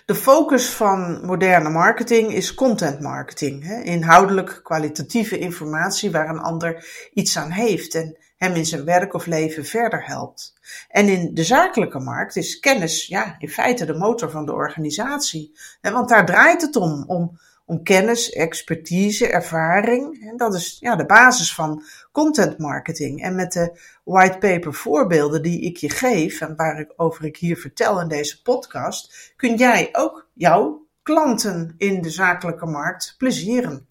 De 0.05 0.15
focus 0.15 0.71
van 0.71 1.27
moderne 1.27 1.69
marketing 1.71 2.33
is 2.33 2.55
content 2.55 3.01
marketing. 3.01 3.65
Hè? 3.65 3.83
Inhoudelijk 3.83 4.61
kwalitatieve 4.63 5.39
informatie 5.39 6.11
waar 6.11 6.29
een 6.29 6.41
ander 6.41 6.87
iets 7.13 7.39
aan 7.39 7.51
heeft 7.51 7.95
en 7.95 8.17
hem 8.39 8.55
in 8.55 8.67
zijn 8.67 8.85
werk 8.85 9.15
of 9.15 9.27
leven 9.27 9.65
verder 9.65 10.07
helpt. 10.07 10.55
En 10.89 11.09
in 11.09 11.35
de 11.35 11.45
zakelijke 11.45 11.99
markt 11.99 12.37
is 12.37 12.59
kennis 12.59 13.07
ja, 13.07 13.37
in 13.39 13.49
feite 13.49 13.85
de 13.85 13.95
motor 13.95 14.31
van 14.31 14.47
de 14.47 14.53
organisatie. 14.53 15.59
Want 15.81 16.09
daar 16.09 16.27
draait 16.27 16.63
het 16.63 16.77
om, 16.77 17.05
om 17.07 17.39
om 17.69 17.83
kennis, 17.83 18.31
expertise, 18.31 19.29
ervaring. 19.29 20.29
En 20.29 20.37
dat 20.37 20.55
is 20.55 20.77
ja, 20.81 20.97
de 20.97 21.07
basis 21.07 21.55
van 21.55 21.83
content 22.13 22.59
marketing. 22.59 23.23
En 23.23 23.35
met 23.35 23.53
de 23.53 23.81
whitepaper 24.05 24.75
voorbeelden 24.75 25.43
die 25.43 25.61
ik 25.61 25.77
je 25.77 25.91
geef 25.91 26.41
en 26.41 26.57
waarover 26.57 27.25
ik 27.25 27.37
hier 27.37 27.57
vertel 27.57 28.01
in 28.01 28.09
deze 28.09 28.43
podcast, 28.43 29.33
kun 29.37 29.57
jij 29.57 29.89
ook 29.93 30.29
jouw 30.35 30.87
klanten 31.03 31.75
in 31.77 32.03
de 32.03 32.11
zakelijke 32.11 32.67
markt 32.67 33.15
plezieren. 33.19 33.88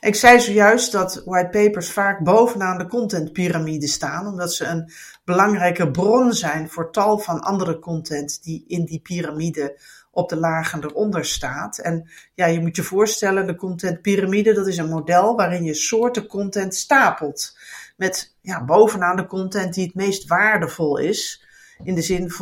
Ik 0.00 0.14
zei 0.14 0.40
zojuist 0.40 0.92
dat 0.92 1.22
whitepapers 1.24 1.92
vaak 1.92 2.24
bovenaan 2.24 2.78
de 2.78 2.86
contentpyramide 2.86 3.86
staan, 3.86 4.26
omdat 4.26 4.54
ze 4.54 4.64
een 4.64 4.92
belangrijke 5.24 5.90
bron 5.90 6.32
zijn 6.32 6.70
voor 6.70 6.92
tal 6.92 7.18
van 7.18 7.40
andere 7.40 7.78
content 7.78 8.42
die 8.42 8.64
in 8.66 8.84
die 8.84 9.00
piramide 9.00 9.78
op 10.10 10.28
de 10.28 10.36
lagen 10.36 10.84
eronder 10.84 11.24
staat. 11.24 11.78
En 11.78 12.10
ja, 12.34 12.46
je 12.46 12.60
moet 12.60 12.76
je 12.76 12.82
voorstellen, 12.82 13.46
de 13.46 13.54
contentpyramide, 13.54 14.52
dat 14.52 14.66
is 14.66 14.76
een 14.76 14.88
model 14.88 15.36
waarin 15.36 15.64
je 15.64 15.74
soorten 15.74 16.26
content 16.26 16.74
stapelt. 16.74 17.58
Met 17.96 18.36
ja, 18.40 18.64
bovenaan 18.64 19.16
de 19.16 19.26
content 19.26 19.74
die 19.74 19.86
het 19.86 19.94
meest 19.94 20.28
waardevol 20.28 20.98
is. 20.98 21.44
In 21.84 21.94
de 21.94 22.02
zin, 22.02 22.32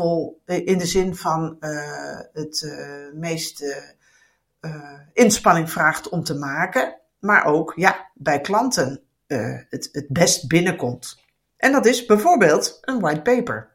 eh, 0.45 0.67
in 0.67 0.79
de 0.79 0.87
zin 0.87 1.17
van 1.17 1.57
uh, 1.61 2.21
het 2.33 2.63
uh, 2.63 3.13
meest 3.15 3.63
uh, 4.61 4.93
inspanning 5.13 5.71
vraagt 5.71 6.09
om 6.09 6.25
te 6.25 6.35
maken. 6.35 6.97
Maar 7.19 7.45
ook 7.45 7.73
ja, 7.77 8.11
bij 8.15 8.41
klanten 8.41 9.01
het, 9.27 9.89
het 9.93 10.07
best 10.09 10.49
binnenkomt. 10.49 11.23
En 11.57 11.73
dat 11.73 11.87
is 11.87 12.07
bijvoorbeeld 12.07 12.79
een 12.81 13.01
white 13.01 13.23
paper. 13.23 13.69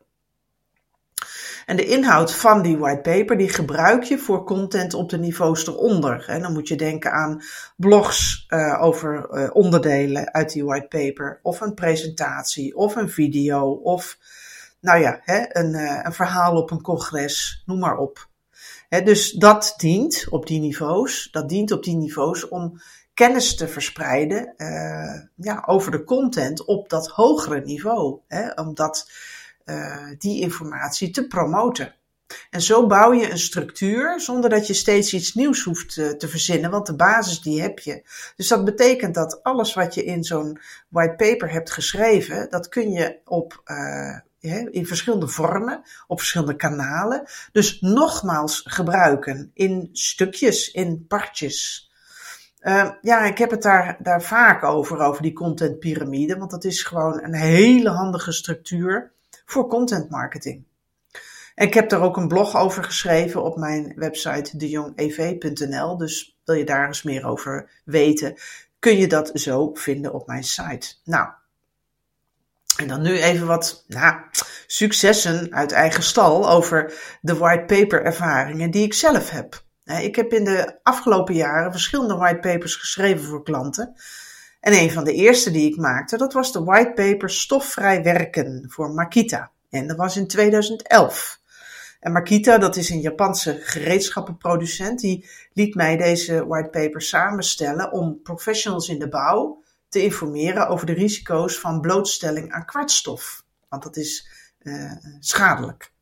En 1.65 1.75
de 1.75 1.85
inhoud 1.85 2.33
van 2.33 2.61
die 2.61 2.77
whitepaper, 2.77 3.37
die 3.37 3.49
gebruik 3.49 4.03
je 4.03 4.17
voor 4.17 4.43
content 4.43 4.93
op 4.93 5.09
de 5.09 5.17
niveaus 5.17 5.67
eronder. 5.67 6.25
En 6.27 6.41
dan 6.41 6.53
moet 6.53 6.67
je 6.67 6.75
denken 6.75 7.11
aan 7.11 7.41
blogs 7.77 8.45
uh, 8.49 8.81
over 8.81 9.27
uh, 9.31 9.49
onderdelen 9.53 10.33
uit 10.33 10.51
die 10.51 10.65
whitepaper, 10.65 11.39
of 11.41 11.61
een 11.61 11.73
presentatie, 11.73 12.75
of 12.75 12.95
een 12.95 13.09
video, 13.09 13.71
of 13.71 14.17
nou 14.79 14.99
ja, 14.99 15.19
hè, 15.21 15.45
een, 15.49 15.73
een 16.05 16.13
verhaal 16.13 16.55
op 16.55 16.71
een 16.71 16.81
congres, 16.81 17.63
noem 17.65 17.79
maar 17.79 17.97
op. 17.97 18.27
Hè, 18.89 19.01
dus 19.01 19.31
dat 19.31 19.73
dient 19.77 20.25
op 20.29 20.47
die 20.47 20.59
niveaus, 20.59 21.27
dat 21.31 21.49
dient 21.49 21.71
op 21.71 21.83
die 21.83 21.95
niveaus 21.95 22.47
om 22.47 22.81
kennis 23.13 23.55
te 23.55 23.67
verspreiden 23.67 24.53
ja, 25.35 25.63
over 25.65 25.91
de 25.91 26.03
content 26.03 26.65
op 26.65 26.89
dat 26.89 27.07
hogere 27.07 27.61
niveau. 27.61 28.19
Hè, 28.27 28.51
omdat 28.51 29.07
uh, 29.65 30.07
die 30.17 30.41
informatie 30.41 31.09
te 31.09 31.27
promoten. 31.27 31.95
En 32.49 32.61
zo 32.61 32.87
bouw 32.87 33.13
je 33.13 33.31
een 33.31 33.39
structuur 33.39 34.19
zonder 34.19 34.49
dat 34.49 34.67
je 34.67 34.73
steeds 34.73 35.13
iets 35.13 35.33
nieuws 35.33 35.63
hoeft 35.63 35.93
te, 35.93 36.17
te 36.17 36.27
verzinnen, 36.27 36.71
want 36.71 36.85
de 36.85 36.95
basis 36.95 37.41
die 37.41 37.61
heb 37.61 37.79
je. 37.79 38.03
Dus 38.35 38.47
dat 38.47 38.65
betekent 38.65 39.15
dat 39.15 39.43
alles 39.43 39.73
wat 39.73 39.93
je 39.93 40.03
in 40.03 40.23
zo'n 40.23 40.59
white 40.87 41.15
paper 41.15 41.51
hebt 41.51 41.71
geschreven, 41.71 42.49
dat 42.49 42.69
kun 42.69 42.91
je 42.91 43.19
op, 43.25 43.61
uh, 43.65 44.17
in 44.71 44.87
verschillende 44.87 45.27
vormen, 45.27 45.83
op 46.07 46.17
verschillende 46.17 46.55
kanalen, 46.55 47.23
dus 47.51 47.81
nogmaals 47.81 48.63
gebruiken 48.65 49.51
in 49.53 49.89
stukjes, 49.91 50.71
in 50.71 51.05
partjes. 51.07 51.91
Uh, 52.63 52.89
ja, 53.01 53.25
ik 53.25 53.37
heb 53.37 53.51
het 53.51 53.61
daar, 53.61 53.97
daar 53.99 54.21
vaak 54.21 54.63
over, 54.63 54.99
over 54.99 55.21
die 55.21 55.33
contentpyramide, 55.33 56.37
want 56.37 56.51
dat 56.51 56.63
is 56.63 56.83
gewoon 56.83 57.23
een 57.23 57.33
hele 57.33 57.89
handige 57.89 58.31
structuur 58.31 59.11
voor 59.45 59.67
content 59.67 60.09
marketing. 60.09 60.63
En 61.55 61.67
ik 61.67 61.73
heb 61.73 61.89
daar 61.89 62.01
ook 62.01 62.17
een 62.17 62.27
blog 62.27 62.55
over 62.55 62.83
geschreven 62.83 63.43
op 63.43 63.57
mijn 63.57 63.93
website 63.95 64.57
dejongev.nl. 64.57 65.97
Dus 65.97 66.37
wil 66.45 66.55
je 66.55 66.65
daar 66.65 66.87
eens 66.87 67.03
meer 67.03 67.25
over 67.25 67.69
weten, 67.85 68.35
kun 68.79 68.97
je 68.97 69.07
dat 69.07 69.31
zo 69.33 69.73
vinden 69.73 70.13
op 70.13 70.27
mijn 70.27 70.43
site. 70.43 70.95
Nou, 71.03 71.27
en 72.77 72.87
dan 72.87 73.01
nu 73.01 73.17
even 73.17 73.47
wat 73.47 73.83
nou, 73.87 74.15
successen 74.67 75.53
uit 75.53 75.71
eigen 75.71 76.03
stal 76.03 76.49
over 76.49 76.93
de 77.21 77.35
whitepaper 77.35 78.03
ervaringen 78.03 78.71
die 78.71 78.83
ik 78.83 78.93
zelf 78.93 79.29
heb. 79.29 79.63
Ik 79.85 80.15
heb 80.15 80.33
in 80.33 80.43
de 80.43 80.79
afgelopen 80.83 81.35
jaren 81.35 81.71
verschillende 81.71 82.15
whitepapers 82.15 82.75
geschreven 82.75 83.25
voor 83.25 83.43
klanten. 83.43 83.95
En 84.59 84.73
een 84.73 84.91
van 84.91 85.03
de 85.03 85.13
eerste 85.13 85.51
die 85.51 85.69
ik 85.69 85.77
maakte, 85.77 86.17
dat 86.17 86.33
was 86.33 86.51
de 86.51 86.63
whitepaper 86.63 87.29
Stofvrij 87.29 88.03
Werken 88.03 88.65
voor 88.69 88.91
Makita. 88.91 89.51
En 89.69 89.87
dat 89.87 89.97
was 89.97 90.17
in 90.17 90.27
2011. 90.27 91.41
En 91.99 92.11
Makita, 92.11 92.57
dat 92.57 92.75
is 92.75 92.89
een 92.89 92.99
Japanse 92.99 93.59
gereedschappenproducent, 93.61 94.99
die 94.99 95.29
liet 95.53 95.75
mij 95.75 95.97
deze 95.97 96.47
whitepaper 96.47 97.01
samenstellen 97.01 97.91
om 97.91 98.21
professionals 98.21 98.89
in 98.89 98.99
de 98.99 99.09
bouw 99.09 99.63
te 99.89 100.03
informeren 100.03 100.67
over 100.67 100.85
de 100.85 100.93
risico's 100.93 101.59
van 101.59 101.81
blootstelling 101.81 102.51
aan 102.51 102.65
kwartstof. 102.65 103.45
Want 103.69 103.83
dat 103.83 103.97
is 103.97 104.27
uh, 104.61 104.91
schadelijk. 105.19 105.92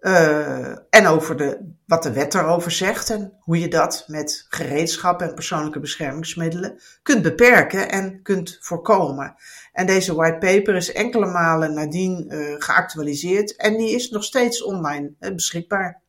Uh, 0.00 0.68
en 0.90 1.06
over 1.06 1.36
de, 1.36 1.74
wat 1.86 2.02
de 2.02 2.12
wet 2.12 2.32
daarover 2.32 2.70
zegt 2.70 3.10
en 3.10 3.32
hoe 3.40 3.60
je 3.60 3.68
dat 3.68 4.04
met 4.06 4.46
gereedschap 4.48 5.22
en 5.22 5.34
persoonlijke 5.34 5.80
beschermingsmiddelen 5.80 6.80
kunt 7.02 7.22
beperken 7.22 7.90
en 7.90 8.22
kunt 8.22 8.58
voorkomen. 8.60 9.34
En 9.72 9.86
deze 9.86 10.14
whitepaper 10.14 10.74
is 10.74 10.92
enkele 10.92 11.26
malen 11.26 11.74
nadien 11.74 12.26
uh, 12.28 12.54
geactualiseerd 12.58 13.56
en 13.56 13.76
die 13.76 13.94
is 13.94 14.10
nog 14.10 14.24
steeds 14.24 14.62
online 14.62 15.12
uh, 15.20 15.34
beschikbaar. 15.34 16.00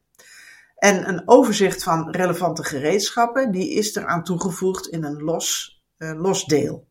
En 0.76 1.08
een 1.10 1.22
overzicht 1.26 1.84
van 1.84 2.12
relevante 2.12 2.64
gereedschappen 2.64 3.52
die 3.52 3.70
is 3.70 3.96
eraan 3.96 4.24
toegevoegd 4.24 4.88
in 4.88 5.04
een 5.04 5.22
los, 5.22 5.82
los 5.98 6.46
deel. 6.46 6.88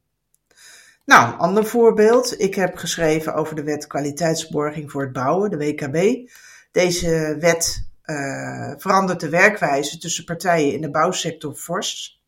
Nou, 1.05 1.33
een 1.33 1.39
ander 1.39 1.67
voorbeeld. 1.67 2.41
Ik 2.41 2.55
heb 2.55 2.77
geschreven 2.77 3.35
over 3.35 3.57
de 3.57 3.63
wet 3.63 3.87
kwaliteitsborging 3.87 4.91
voor 4.91 5.03
het 5.03 5.13
bouwen, 5.13 5.51
de 5.51 5.57
WKB. 5.57 6.29
Deze 6.71 7.37
wet 7.41 7.89
uh, 8.05 8.73
verandert 8.77 9.21
de 9.21 9.29
werkwijze 9.29 9.99
tussen 9.99 10.25
partijen 10.25 10.73
in 10.73 10.81
de 10.81 10.91
bouwsector 10.91 11.55
fors. 11.55 12.23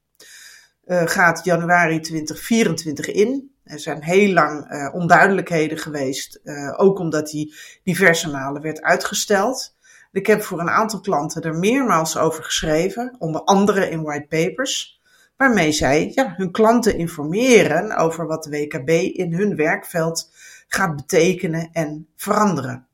Uh, 0.86 1.02
gaat 1.06 1.44
januari 1.44 2.00
2024 2.00 3.10
in. 3.10 3.54
Er 3.64 3.78
zijn 3.78 4.02
heel 4.02 4.32
lang 4.32 4.72
uh, 4.72 4.94
onduidelijkheden 4.94 5.78
geweest, 5.78 6.40
ook 6.76 6.98
omdat 6.98 7.30
die 7.30 7.54
diverse 7.82 8.30
malen 8.30 8.62
werd 8.62 8.82
uitgesteld. 8.82 9.76
Ik 10.12 10.26
heb 10.26 10.42
voor 10.42 10.60
een 10.60 10.70
aantal 10.70 11.00
klanten 11.00 11.42
er 11.42 11.54
meermaals 11.54 12.16
over 12.16 12.44
geschreven, 12.44 13.16
onder 13.18 13.40
andere 13.42 13.90
in 13.90 14.02
white 14.02 14.26
papers, 14.28 15.00
waarmee 15.36 15.72
zij 15.72 16.12
ja, 16.14 16.34
hun 16.36 16.50
klanten 16.50 16.96
informeren 16.96 17.96
over 17.96 18.26
wat 18.26 18.44
de 18.44 18.50
WKB 18.50 18.88
in 19.16 19.32
hun 19.32 19.56
werkveld 19.56 20.30
gaat 20.68 20.96
betekenen 20.96 21.68
en 21.72 22.08
veranderen. 22.16 22.88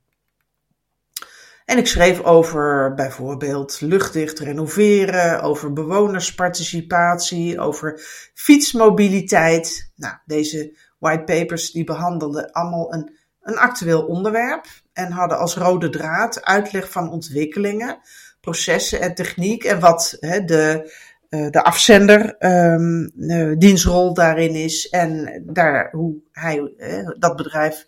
En 1.66 1.78
ik 1.78 1.86
schreef 1.86 2.22
over 2.22 2.94
bijvoorbeeld 2.94 3.80
luchtdicht 3.80 4.38
renoveren, 4.38 5.42
over 5.42 5.72
bewonersparticipatie, 5.72 7.60
over 7.60 8.00
fietsmobiliteit. 8.34 9.90
Nou, 9.96 10.14
deze 10.26 10.76
whitepapers 10.98 11.70
die 11.70 11.84
behandelden 11.84 12.52
allemaal 12.52 12.94
een, 12.94 13.16
een 13.42 13.58
actueel 13.58 14.06
onderwerp 14.06 14.66
en 14.92 15.12
hadden 15.12 15.38
als 15.38 15.56
rode 15.56 15.88
draad 15.88 16.44
uitleg 16.44 16.90
van 16.90 17.10
ontwikkelingen, 17.10 17.98
processen 18.40 19.00
en 19.00 19.14
techniek 19.14 19.64
en 19.64 19.80
wat 19.80 20.16
hè, 20.20 20.44
de, 20.44 20.92
uh, 21.30 21.50
de 21.50 21.62
afzender 21.62 22.36
um, 22.38 23.12
dienstrol 23.58 24.14
daarin 24.14 24.54
is 24.54 24.88
en 24.88 25.42
daar, 25.46 25.90
hoe 25.90 26.16
hij, 26.32 26.72
uh, 26.76 27.08
dat 27.18 27.36
bedrijf, 27.36 27.86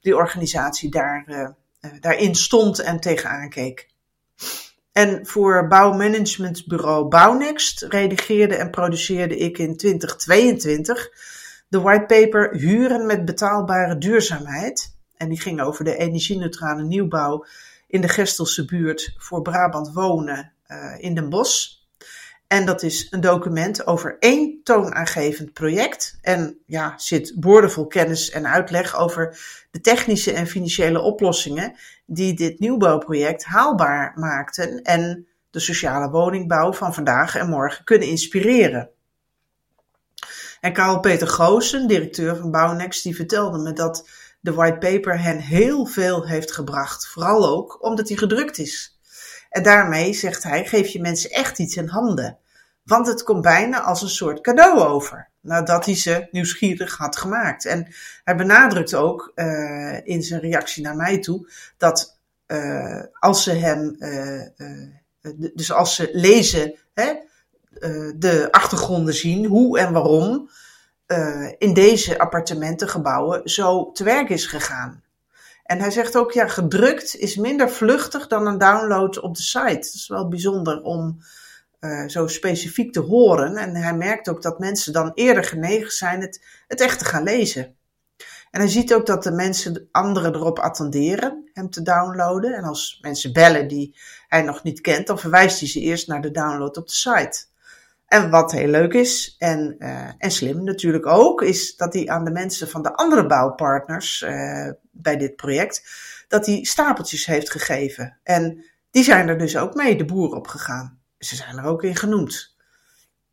die 0.00 0.16
organisatie 0.16 0.90
daar 0.90 1.54
daarin 2.00 2.34
stond 2.34 2.78
en 2.78 3.00
tegenaan 3.00 3.48
keek. 3.48 3.90
En 4.92 5.26
voor 5.26 5.68
bouwmanagementbureau 5.68 7.08
Bouwnext 7.08 7.82
redigeerde 7.82 8.54
en 8.54 8.70
produceerde 8.70 9.36
ik 9.36 9.58
in 9.58 9.76
2022 9.76 11.10
de 11.68 11.80
whitepaper 11.80 12.56
Huren 12.56 13.06
met 13.06 13.24
betaalbare 13.24 13.98
duurzaamheid. 13.98 14.96
En 15.16 15.28
die 15.28 15.40
ging 15.40 15.60
over 15.60 15.84
de 15.84 15.96
energieneutrale 15.96 16.82
nieuwbouw 16.82 17.46
in 17.86 18.00
de 18.00 18.08
Gestelse 18.08 18.64
buurt 18.64 19.14
voor 19.16 19.42
Brabant 19.42 19.92
wonen 19.92 20.52
uh, 20.68 20.94
in 20.98 21.14
Den 21.14 21.28
Bosch. 21.28 21.81
En 22.52 22.64
dat 22.64 22.82
is 22.82 23.06
een 23.10 23.20
document 23.20 23.86
over 23.86 24.16
één 24.18 24.60
toonaangevend 24.62 25.52
project. 25.52 26.18
En 26.20 26.58
ja, 26.66 26.94
zit 26.96 27.34
boordevol 27.36 27.86
kennis 27.86 28.30
en 28.30 28.46
uitleg 28.46 28.96
over 28.96 29.38
de 29.70 29.80
technische 29.80 30.32
en 30.32 30.46
financiële 30.46 31.00
oplossingen 31.00 31.74
die 32.06 32.34
dit 32.34 32.58
nieuwbouwproject 32.58 33.44
haalbaar 33.44 34.12
maakten 34.14 34.82
en 34.82 35.26
de 35.50 35.60
sociale 35.60 36.10
woningbouw 36.10 36.72
van 36.72 36.94
vandaag 36.94 37.36
en 37.36 37.48
morgen 37.48 37.84
kunnen 37.84 38.08
inspireren. 38.08 38.90
En 40.60 40.72
Karel 40.72 41.00
Peter 41.00 41.28
Goosen, 41.28 41.86
directeur 41.86 42.36
van 42.36 42.50
Bouwnext, 42.50 43.02
die 43.02 43.16
vertelde 43.16 43.58
me 43.58 43.72
dat 43.72 44.08
de 44.40 44.52
whitepaper 44.52 45.20
hen 45.20 45.38
heel 45.38 45.86
veel 45.86 46.26
heeft 46.26 46.52
gebracht. 46.52 47.06
Vooral 47.06 47.48
ook 47.48 47.84
omdat 47.84 48.08
hij 48.08 48.16
gedrukt 48.16 48.58
is. 48.58 48.98
En 49.50 49.62
daarmee, 49.62 50.12
zegt 50.12 50.42
hij, 50.42 50.64
geef 50.66 50.88
je 50.88 51.00
mensen 51.00 51.30
echt 51.30 51.58
iets 51.58 51.76
in 51.76 51.88
handen. 51.88 52.40
Want 52.82 53.06
het 53.06 53.22
komt 53.22 53.42
bijna 53.42 53.80
als 53.80 54.02
een 54.02 54.08
soort 54.08 54.40
cadeau 54.40 54.78
over, 54.78 55.28
nadat 55.40 55.84
hij 55.84 55.96
ze 55.96 56.28
nieuwsgierig 56.30 56.96
had 56.96 57.16
gemaakt. 57.16 57.64
En 57.64 57.94
hij 58.24 58.36
benadrukt 58.36 58.94
ook 58.94 59.32
uh, 59.34 60.06
in 60.06 60.22
zijn 60.22 60.40
reactie 60.40 60.82
naar 60.82 60.96
mij 60.96 61.18
toe 61.18 61.50
dat 61.76 62.18
uh, 62.46 63.02
als 63.12 63.42
ze 63.42 63.52
hem, 63.52 63.96
uh, 63.98 64.42
dus 65.54 65.72
als 65.72 65.94
ze 65.94 66.10
lezen, 66.12 66.74
hè, 66.94 67.12
de 68.16 68.48
achtergronden 68.50 69.14
zien, 69.14 69.46
hoe 69.46 69.78
en 69.78 69.92
waarom 69.92 70.50
in 71.58 71.74
deze 71.74 72.18
appartementengebouwen 72.18 73.40
zo 73.50 73.92
te 73.92 74.04
werk 74.04 74.28
is 74.28 74.46
gegaan. 74.46 75.02
En 75.62 75.80
hij 75.80 75.90
zegt 75.90 76.16
ook, 76.16 76.32
ja, 76.32 76.48
gedrukt 76.48 77.16
is 77.16 77.36
minder 77.36 77.70
vluchtig 77.70 78.26
dan 78.26 78.46
een 78.46 78.58
download 78.58 79.20
op 79.20 79.36
de 79.36 79.42
site. 79.42 79.74
Dat 79.74 79.94
is 79.94 80.08
wel 80.08 80.28
bijzonder 80.28 80.82
om 80.82 81.22
uh, 81.84 82.08
zo 82.08 82.26
specifiek 82.26 82.92
te 82.92 83.00
horen. 83.00 83.56
En 83.56 83.76
hij 83.76 83.96
merkt 83.96 84.28
ook 84.28 84.42
dat 84.42 84.58
mensen 84.58 84.92
dan 84.92 85.12
eerder 85.14 85.44
genegen 85.44 85.90
zijn 85.90 86.20
het, 86.20 86.44
het 86.66 86.80
echt 86.80 86.98
te 86.98 87.04
gaan 87.04 87.22
lezen. 87.22 87.76
En 88.50 88.60
hij 88.60 88.68
ziet 88.68 88.94
ook 88.94 89.06
dat 89.06 89.22
de 89.22 89.32
mensen 89.32 89.88
anderen 89.90 90.34
erop 90.34 90.58
attenderen 90.58 91.50
hem 91.52 91.70
te 91.70 91.82
downloaden. 91.82 92.54
En 92.54 92.64
als 92.64 92.98
mensen 93.02 93.32
bellen 93.32 93.68
die 93.68 93.96
hij 94.28 94.42
nog 94.42 94.62
niet 94.62 94.80
kent, 94.80 95.06
dan 95.06 95.18
verwijst 95.18 95.58
hij 95.58 95.68
ze 95.68 95.80
eerst 95.80 96.08
naar 96.08 96.20
de 96.20 96.30
download 96.30 96.76
op 96.76 96.86
de 96.86 96.92
site. 96.92 97.44
En 98.06 98.30
wat 98.30 98.52
heel 98.52 98.68
leuk 98.68 98.92
is, 98.92 99.34
en, 99.38 99.76
uh, 99.78 100.08
en 100.18 100.30
slim 100.30 100.64
natuurlijk 100.64 101.06
ook, 101.06 101.42
is 101.42 101.76
dat 101.76 101.92
hij 101.92 102.08
aan 102.08 102.24
de 102.24 102.30
mensen 102.30 102.68
van 102.68 102.82
de 102.82 102.94
andere 102.94 103.26
bouwpartners 103.26 104.22
uh, 104.22 104.70
bij 104.90 105.16
dit 105.16 105.36
project, 105.36 105.84
dat 106.28 106.46
hij 106.46 106.64
stapeltjes 106.64 107.26
heeft 107.26 107.50
gegeven. 107.50 108.18
En 108.22 108.64
die 108.90 109.04
zijn 109.04 109.28
er 109.28 109.38
dus 109.38 109.56
ook 109.56 109.74
mee 109.74 109.96
de 109.96 110.04
boer 110.04 110.34
op 110.34 110.46
gegaan. 110.46 111.01
Ze 111.24 111.36
zijn 111.36 111.58
er 111.58 111.64
ook 111.64 111.82
in 111.82 111.96
genoemd. 111.96 112.56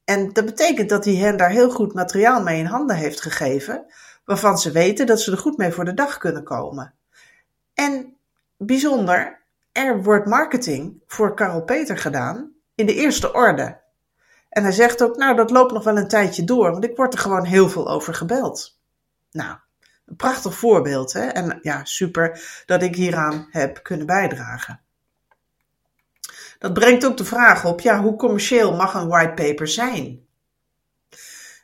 En 0.05 0.33
dat 0.33 0.45
betekent 0.45 0.89
dat 0.89 1.05
hij 1.05 1.13
hen 1.13 1.37
daar 1.37 1.49
heel 1.49 1.71
goed 1.71 1.93
materiaal 1.93 2.43
mee 2.43 2.59
in 2.59 2.65
handen 2.65 2.95
heeft 2.95 3.21
gegeven, 3.21 3.85
waarvan 4.25 4.57
ze 4.57 4.71
weten 4.71 5.05
dat 5.05 5.21
ze 5.21 5.31
er 5.31 5.37
goed 5.37 5.57
mee 5.57 5.71
voor 5.71 5.85
de 5.85 5.93
dag 5.93 6.17
kunnen 6.17 6.43
komen. 6.43 6.93
En 7.73 8.17
bijzonder, 8.57 9.41
er 9.71 10.03
wordt 10.03 10.25
marketing 10.25 11.03
voor 11.07 11.35
Karel 11.35 11.63
Peter 11.63 11.97
gedaan 11.97 12.51
in 12.75 12.85
de 12.85 12.95
eerste 12.95 13.33
orde. 13.33 13.81
En 14.49 14.63
hij 14.63 14.71
zegt 14.71 15.03
ook, 15.03 15.17
nou 15.17 15.35
dat 15.35 15.49
loopt 15.49 15.71
nog 15.71 15.83
wel 15.83 15.97
een 15.97 16.07
tijdje 16.07 16.43
door, 16.43 16.71
want 16.71 16.83
ik 16.83 16.95
word 16.95 17.13
er 17.13 17.19
gewoon 17.19 17.45
heel 17.45 17.69
veel 17.69 17.89
over 17.89 18.13
gebeld. 18.13 18.79
Nou, 19.31 19.57
een 20.05 20.15
prachtig 20.15 20.53
voorbeeld 20.53 21.13
hè. 21.13 21.25
En 21.25 21.59
ja, 21.61 21.85
super 21.85 22.41
dat 22.65 22.81
ik 22.81 22.95
hieraan 22.95 23.47
heb 23.49 23.83
kunnen 23.83 24.05
bijdragen. 24.05 24.81
Dat 26.59 26.73
brengt 26.73 27.05
ook 27.05 27.17
de 27.17 27.25
vraag 27.25 27.65
op, 27.65 27.79
ja, 27.81 28.01
hoe 28.01 28.15
commercieel 28.15 28.75
mag 28.75 28.93
een 28.93 29.07
whitepaper 29.07 29.67
zijn? 29.67 30.27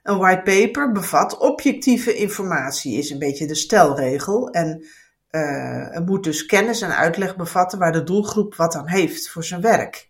Een 0.03 0.17
whitepaper 0.17 0.91
bevat 0.91 1.37
objectieve 1.37 2.15
informatie, 2.15 2.97
is 2.97 3.09
een 3.09 3.19
beetje 3.19 3.47
de 3.47 3.55
stelregel. 3.55 4.49
En 4.49 4.85
uh, 5.31 5.99
moet 6.05 6.23
dus 6.23 6.45
kennis 6.45 6.81
en 6.81 6.95
uitleg 6.95 7.35
bevatten 7.35 7.79
waar 7.79 7.91
de 7.91 8.03
doelgroep 8.03 8.55
wat 8.55 8.75
aan 8.75 8.87
heeft 8.87 9.29
voor 9.29 9.43
zijn 9.43 9.61
werk. 9.61 10.09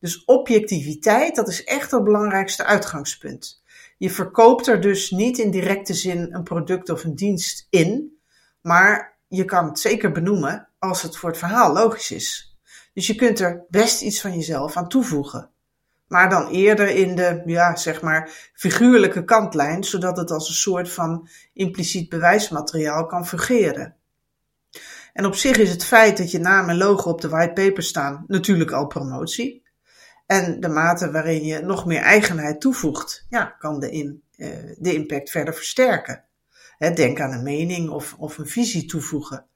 Dus 0.00 0.24
objectiviteit, 0.24 1.34
dat 1.34 1.48
is 1.48 1.64
echt 1.64 1.90
het 1.90 2.04
belangrijkste 2.04 2.64
uitgangspunt. 2.64 3.62
Je 3.98 4.10
verkoopt 4.10 4.66
er 4.66 4.80
dus 4.80 5.10
niet 5.10 5.38
in 5.38 5.50
directe 5.50 5.94
zin 5.94 6.34
een 6.34 6.42
product 6.42 6.90
of 6.90 7.04
een 7.04 7.14
dienst 7.14 7.66
in, 7.70 8.18
maar 8.60 9.18
je 9.28 9.44
kan 9.44 9.64
het 9.66 9.78
zeker 9.78 10.12
benoemen 10.12 10.68
als 10.78 11.02
het 11.02 11.16
voor 11.16 11.28
het 11.28 11.38
verhaal 11.38 11.72
logisch 11.72 12.10
is. 12.10 12.53
Dus 12.94 13.06
je 13.06 13.14
kunt 13.14 13.40
er 13.40 13.64
best 13.68 14.02
iets 14.02 14.20
van 14.20 14.34
jezelf 14.34 14.76
aan 14.76 14.88
toevoegen. 14.88 15.50
Maar 16.06 16.30
dan 16.30 16.48
eerder 16.48 16.88
in 16.88 17.14
de, 17.14 17.42
ja, 17.44 17.76
zeg 17.76 18.02
maar, 18.02 18.50
figuurlijke 18.54 19.24
kantlijn, 19.24 19.84
zodat 19.84 20.16
het 20.16 20.30
als 20.30 20.48
een 20.48 20.54
soort 20.54 20.90
van 20.90 21.28
impliciet 21.52 22.08
bewijsmateriaal 22.08 23.06
kan 23.06 23.26
fungeren. 23.26 23.96
En 25.12 25.26
op 25.26 25.34
zich 25.34 25.56
is 25.56 25.70
het 25.70 25.84
feit 25.84 26.16
dat 26.16 26.30
je 26.30 26.38
naam 26.38 26.68
en 26.68 26.76
logo 26.76 27.10
op 27.10 27.20
de 27.20 27.28
whitepaper 27.28 27.82
staan 27.82 28.24
natuurlijk 28.26 28.70
al 28.70 28.86
promotie. 28.86 29.62
En 30.26 30.60
de 30.60 30.68
mate 30.68 31.10
waarin 31.10 31.44
je 31.44 31.60
nog 31.60 31.86
meer 31.86 32.00
eigenheid 32.00 32.60
toevoegt, 32.60 33.26
ja, 33.28 33.44
kan 33.44 33.80
de, 33.80 33.90
in, 33.90 34.22
uh, 34.36 34.48
de 34.78 34.94
impact 34.94 35.30
verder 35.30 35.54
versterken. 35.54 36.24
denk 36.78 37.20
aan 37.20 37.32
een 37.32 37.42
mening 37.42 37.90
of, 37.90 38.14
of 38.18 38.38
een 38.38 38.48
visie 38.48 38.86
toevoegen. 38.86 39.46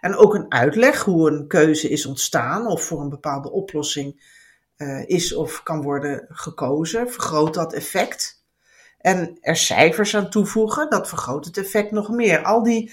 En 0.00 0.16
ook 0.16 0.34
een 0.34 0.52
uitleg 0.52 1.02
hoe 1.02 1.30
een 1.30 1.46
keuze 1.46 1.88
is 1.88 2.06
ontstaan 2.06 2.66
of 2.66 2.82
voor 2.82 3.00
een 3.00 3.08
bepaalde 3.08 3.50
oplossing 3.50 4.34
uh, 4.76 5.08
is 5.08 5.34
of 5.34 5.62
kan 5.62 5.82
worden 5.82 6.26
gekozen, 6.28 7.10
vergroot 7.10 7.54
dat 7.54 7.72
effect. 7.72 8.44
En 8.98 9.38
er 9.40 9.56
cijfers 9.56 10.16
aan 10.16 10.30
toevoegen, 10.30 10.90
dat 10.90 11.08
vergroot 11.08 11.44
het 11.44 11.56
effect 11.56 11.90
nog 11.90 12.08
meer. 12.08 12.42
Al 12.42 12.62
die 12.62 12.92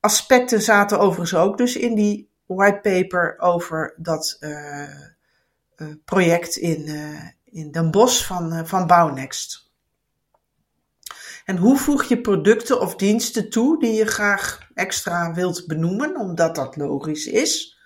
aspecten 0.00 0.62
zaten 0.62 0.98
overigens 0.98 1.34
ook 1.34 1.58
dus 1.58 1.76
in 1.76 1.94
die 1.94 2.30
whitepaper 2.46 3.38
over 3.38 3.94
dat 3.96 4.38
project 6.04 6.56
in, 6.56 6.86
in 7.44 7.70
Den 7.70 7.90
Bosch 7.90 8.26
van, 8.26 8.66
van 8.66 8.86
Bouwnext. 8.86 9.65
En 11.46 11.56
hoe 11.56 11.76
voeg 11.76 12.04
je 12.04 12.20
producten 12.20 12.80
of 12.80 12.96
diensten 12.96 13.50
toe 13.50 13.80
die 13.80 13.92
je 13.92 14.06
graag 14.06 14.68
extra 14.74 15.34
wilt 15.34 15.66
benoemen, 15.66 16.16
omdat 16.16 16.54
dat 16.54 16.76
logisch 16.76 17.26
is? 17.26 17.78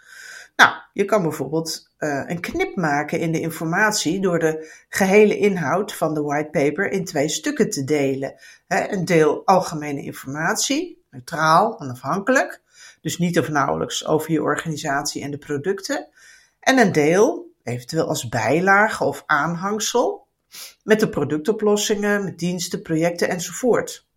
Nou, 0.56 0.72
je 0.92 1.04
kan 1.04 1.22
bijvoorbeeld 1.22 1.90
uh, 1.98 2.24
een 2.26 2.40
knip 2.40 2.76
maken 2.76 3.18
in 3.18 3.32
de 3.32 3.40
informatie 3.40 4.20
door 4.20 4.38
de 4.38 4.70
gehele 4.88 5.38
inhoud 5.38 5.94
van 5.94 6.14
de 6.14 6.22
whitepaper 6.22 6.90
in 6.90 7.04
twee 7.04 7.28
stukken 7.28 7.70
te 7.70 7.84
delen. 7.84 8.34
een 8.66 9.04
deel 9.04 9.46
algemene 9.46 10.02
informatie, 10.02 11.04
neutraal, 11.10 11.80
onafhankelijk, 11.80 12.62
dus 13.00 13.18
niet 13.18 13.38
of 13.38 13.48
nauwelijks 13.48 14.06
over 14.06 14.32
je 14.32 14.42
organisatie 14.42 15.22
en 15.22 15.30
de 15.30 15.38
producten. 15.38 16.08
En 16.60 16.78
een 16.78 16.92
deel, 16.92 17.52
eventueel 17.62 18.08
als 18.08 18.28
bijlage 18.28 19.04
of 19.04 19.22
aanhangsel, 19.26 20.26
met 20.82 21.00
de 21.00 21.08
productoplossingen, 21.08 22.24
met 22.24 22.38
diensten, 22.38 22.82
projecten 22.82 23.28
enzovoort. 23.28 24.08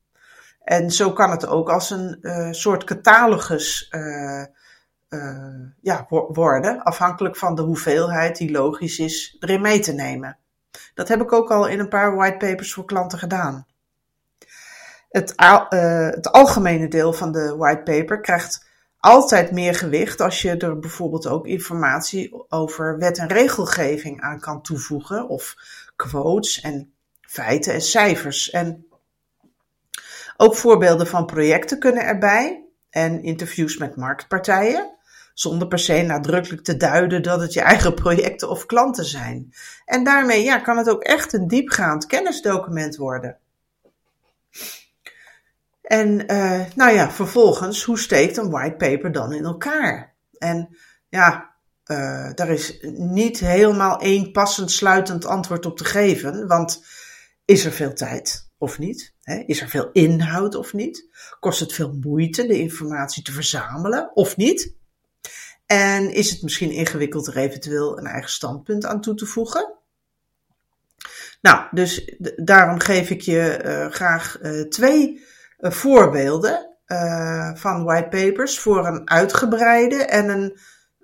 En 0.64 0.92
zo 0.92 1.14
kan 1.14 1.32
het 1.32 1.48
ook 1.48 1.70
als 1.70 1.90
een 1.90 2.18
uh, 2.22 2.52
soort 2.52 2.84
catalogus 2.84 3.88
uh, 3.92 4.44
uh, 5.10 5.68
ja, 5.82 6.06
worden, 6.10 6.84
afhankelijk 6.84 7.36
van 7.36 7.56
de 7.56 7.62
hoeveelheid 7.62 8.38
die 8.38 8.52
logisch 8.52 9.00
is 9.00 9.38
erin 9.40 9.62
mee 9.62 9.80
te 9.80 9.94
nemen. 9.94 10.38
Dat 10.94 11.08
heb 11.08 11.22
ik 11.22 11.34
ook 11.34 11.52
al 11.52 11.68
in 11.68 11.80
een 11.80 11.90
paar 11.90 12.16
whitepapers 12.16 12.74
voor 12.74 12.86
klanten 12.86 13.20
gedaan. 13.20 13.66
Het, 15.10 15.34
het 16.16 16.32
algemene 16.32 16.88
deel 16.88 17.14
van 17.14 17.32
de 17.32 17.56
whitepaper 17.56 18.22
krijgt 18.22 18.66
altijd 19.04 19.52
meer 19.52 19.76
gewicht 19.76 20.22
als 20.22 20.42
je 20.42 20.58
er 20.58 20.80
bijvoorbeeld 20.80 21.28
ook 21.28 21.48
informatie 21.48 22.46
over 22.50 22.98
wet 22.98 23.18
en 23.18 23.28
regelgeving 23.28 24.22
aan 24.22 24.40
kan 24.40 24.62
toevoegen 24.62 25.28
of 25.28 25.56
quotes 25.96 26.62
en 26.62 26.94
feiten 27.22 27.74
en 27.74 27.82
cijfers. 27.82 28.50
En 28.50 28.86
ook 30.38 30.56
voorbeelden 30.56 31.08
van 31.08 31.26
projecten 31.26 31.80
kunnen 31.80 32.06
erbij 32.06 32.66
en 32.90 33.24
interviews 33.24 33.78
met 33.78 33.96
marktpartijen, 33.96 34.96
zonder 35.34 35.68
per 35.68 35.80
se 35.80 36.02
nadrukkelijk 36.02 36.64
te 36.64 36.78
duiden 36.78 37.22
dat 37.22 37.42
het 37.42 37.54
je 37.54 37.62
eigen 37.62 37.94
projecten 37.94 38.50
of 38.50 38.66
klanten 38.66 39.06
zijn. 39.06 39.54
En 39.86 40.04
daarmee 40.04 40.44
ja, 40.44 40.58
kan 40.58 40.78
het 40.78 40.90
ook 40.90 41.04
echt 41.04 41.34
een 41.34 41.48
diepgaand 41.48 42.06
kennisdocument 42.06 42.96
worden. 42.96 43.38
En 45.82 46.32
uh, 46.34 46.62
nou 46.76 46.92
ja, 46.92 47.12
vervolgens, 47.12 47.84
hoe 47.84 48.00
steekt 48.00 48.38
een 48.38 48.50
whitepaper 48.50 49.12
dan 49.12 49.34
in 49.34 49.46
elkaar? 49.46 50.14
En 50.38 50.78
ja, 51.10 51.53
uh, 51.88 52.30
daar 52.34 52.50
is 52.50 52.80
niet 52.98 53.40
helemaal 53.40 54.00
één 54.00 54.32
passend 54.32 54.72
sluitend 54.72 55.26
antwoord 55.26 55.66
op 55.66 55.78
te 55.78 55.86
geven, 55.86 56.48
want 56.48 56.86
is 57.46 57.66
er 57.66 57.72
veel 57.72 57.94
tijd 57.94 58.52
of 58.58 58.80
niet? 58.80 59.14
Is 59.46 59.62
er 59.62 59.70
veel 59.70 59.90
inhoud 59.92 60.56
of 60.56 60.74
niet? 60.74 61.08
Kost 61.40 61.60
het 61.60 61.74
veel 61.74 61.98
moeite 62.02 62.48
de 62.48 62.60
informatie 62.60 63.24
te 63.24 63.32
verzamelen 63.32 64.12
of 64.16 64.38
niet? 64.38 64.76
En 65.66 66.14
is 66.14 66.30
het 66.30 66.42
misschien 66.42 66.72
ingewikkeld 66.72 67.28
er 67.28 67.38
eventueel 67.38 67.98
een 67.98 68.06
eigen 68.06 68.32
standpunt 68.32 68.86
aan 68.86 69.02
toe 69.02 69.16
te 69.16 69.26
voegen? 69.26 69.74
Nou, 71.42 71.68
dus 71.72 72.16
daarom 72.36 72.80
geef 72.80 73.10
ik 73.10 73.22
je 73.22 73.62
uh, 73.66 73.92
graag 73.92 74.40
uh, 74.42 74.62
twee 74.62 75.26
voorbeelden 75.58 76.72
van 77.54 77.84
whitepapers 77.84 78.60
voor 78.60 78.88
een 78.88 79.10
uitgebreide 79.10 79.96
en 79.96 80.30
een 80.30 80.58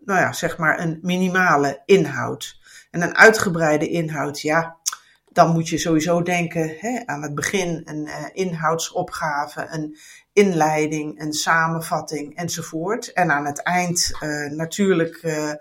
nou 0.05 0.19
ja, 0.19 0.33
zeg 0.33 0.57
maar 0.57 0.79
een 0.79 0.99
minimale 1.01 1.81
inhoud. 1.85 2.57
En 2.91 3.01
een 3.01 3.15
uitgebreide 3.15 3.89
inhoud, 3.89 4.41
ja, 4.41 4.77
dan 5.31 5.51
moet 5.51 5.69
je 5.69 5.77
sowieso 5.77 6.21
denken 6.21 6.75
hè, 6.79 7.01
aan 7.05 7.21
het 7.21 7.35
begin 7.35 7.81
een 7.85 8.05
uh, 8.05 8.25
inhoudsopgave, 8.33 9.67
een 9.69 9.97
inleiding, 10.33 11.21
een 11.21 11.33
samenvatting 11.33 12.35
enzovoort. 12.35 13.13
En 13.13 13.31
aan 13.31 13.45
het 13.45 13.63
eind 13.63 14.11
uh, 14.23 14.49
natuurlijk 14.51 15.23
uh, 15.23 15.53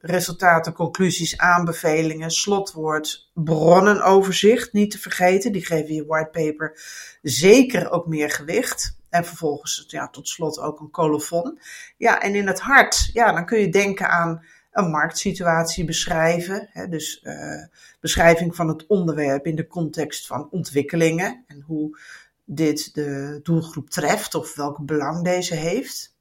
resultaten, 0.00 0.72
conclusies, 0.72 1.38
aanbevelingen, 1.38 2.30
slotwoord, 2.30 3.30
bronnenoverzicht, 3.34 4.72
niet 4.72 4.90
te 4.90 4.98
vergeten. 4.98 5.52
Die 5.52 5.66
geven 5.66 5.94
je 5.94 6.06
whitepaper 6.06 6.80
zeker 7.22 7.90
ook 7.90 8.06
meer 8.06 8.30
gewicht. 8.30 8.96
En 9.14 9.24
vervolgens 9.24 9.84
ja, 9.86 10.08
tot 10.08 10.28
slot 10.28 10.58
ook 10.58 10.80
een 10.80 10.90
colofon. 10.90 11.58
Ja, 11.96 12.20
en 12.20 12.34
in 12.34 12.46
het 12.46 12.60
hart, 12.60 13.10
ja, 13.12 13.32
dan 13.32 13.46
kun 13.46 13.58
je 13.58 13.68
denken 13.68 14.08
aan 14.08 14.44
een 14.72 14.90
marktsituatie 14.90 15.84
beschrijven. 15.84 16.68
Hè, 16.72 16.88
dus 16.88 17.20
uh, 17.22 17.64
beschrijving 18.00 18.56
van 18.56 18.68
het 18.68 18.86
onderwerp 18.86 19.46
in 19.46 19.56
de 19.56 19.66
context 19.66 20.26
van 20.26 20.48
ontwikkelingen 20.50 21.44
en 21.46 21.60
hoe 21.66 21.98
dit 22.44 22.94
de 22.94 23.40
doelgroep 23.42 23.90
treft 23.90 24.34
of 24.34 24.54
welk 24.54 24.78
belang 24.86 25.24
deze 25.24 25.54
heeft. 25.54 26.14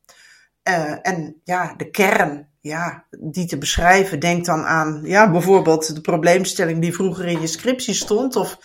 Uh, 0.64 0.96
en 1.02 1.42
ja, 1.44 1.74
de 1.78 1.90
kern, 1.90 2.48
ja, 2.60 3.06
die 3.20 3.46
te 3.46 3.58
beschrijven, 3.58 4.20
denk 4.20 4.46
dan 4.46 4.64
aan 4.64 5.02
ja, 5.04 5.32
bijvoorbeeld 5.32 5.96
de 5.96 6.02
probleemstelling 6.02 6.82
die 6.82 6.94
vroeger 6.94 7.26
in 7.26 7.42
je 7.42 7.48
scriptie 7.48 7.94
stond 7.94 8.36
of 8.36 8.58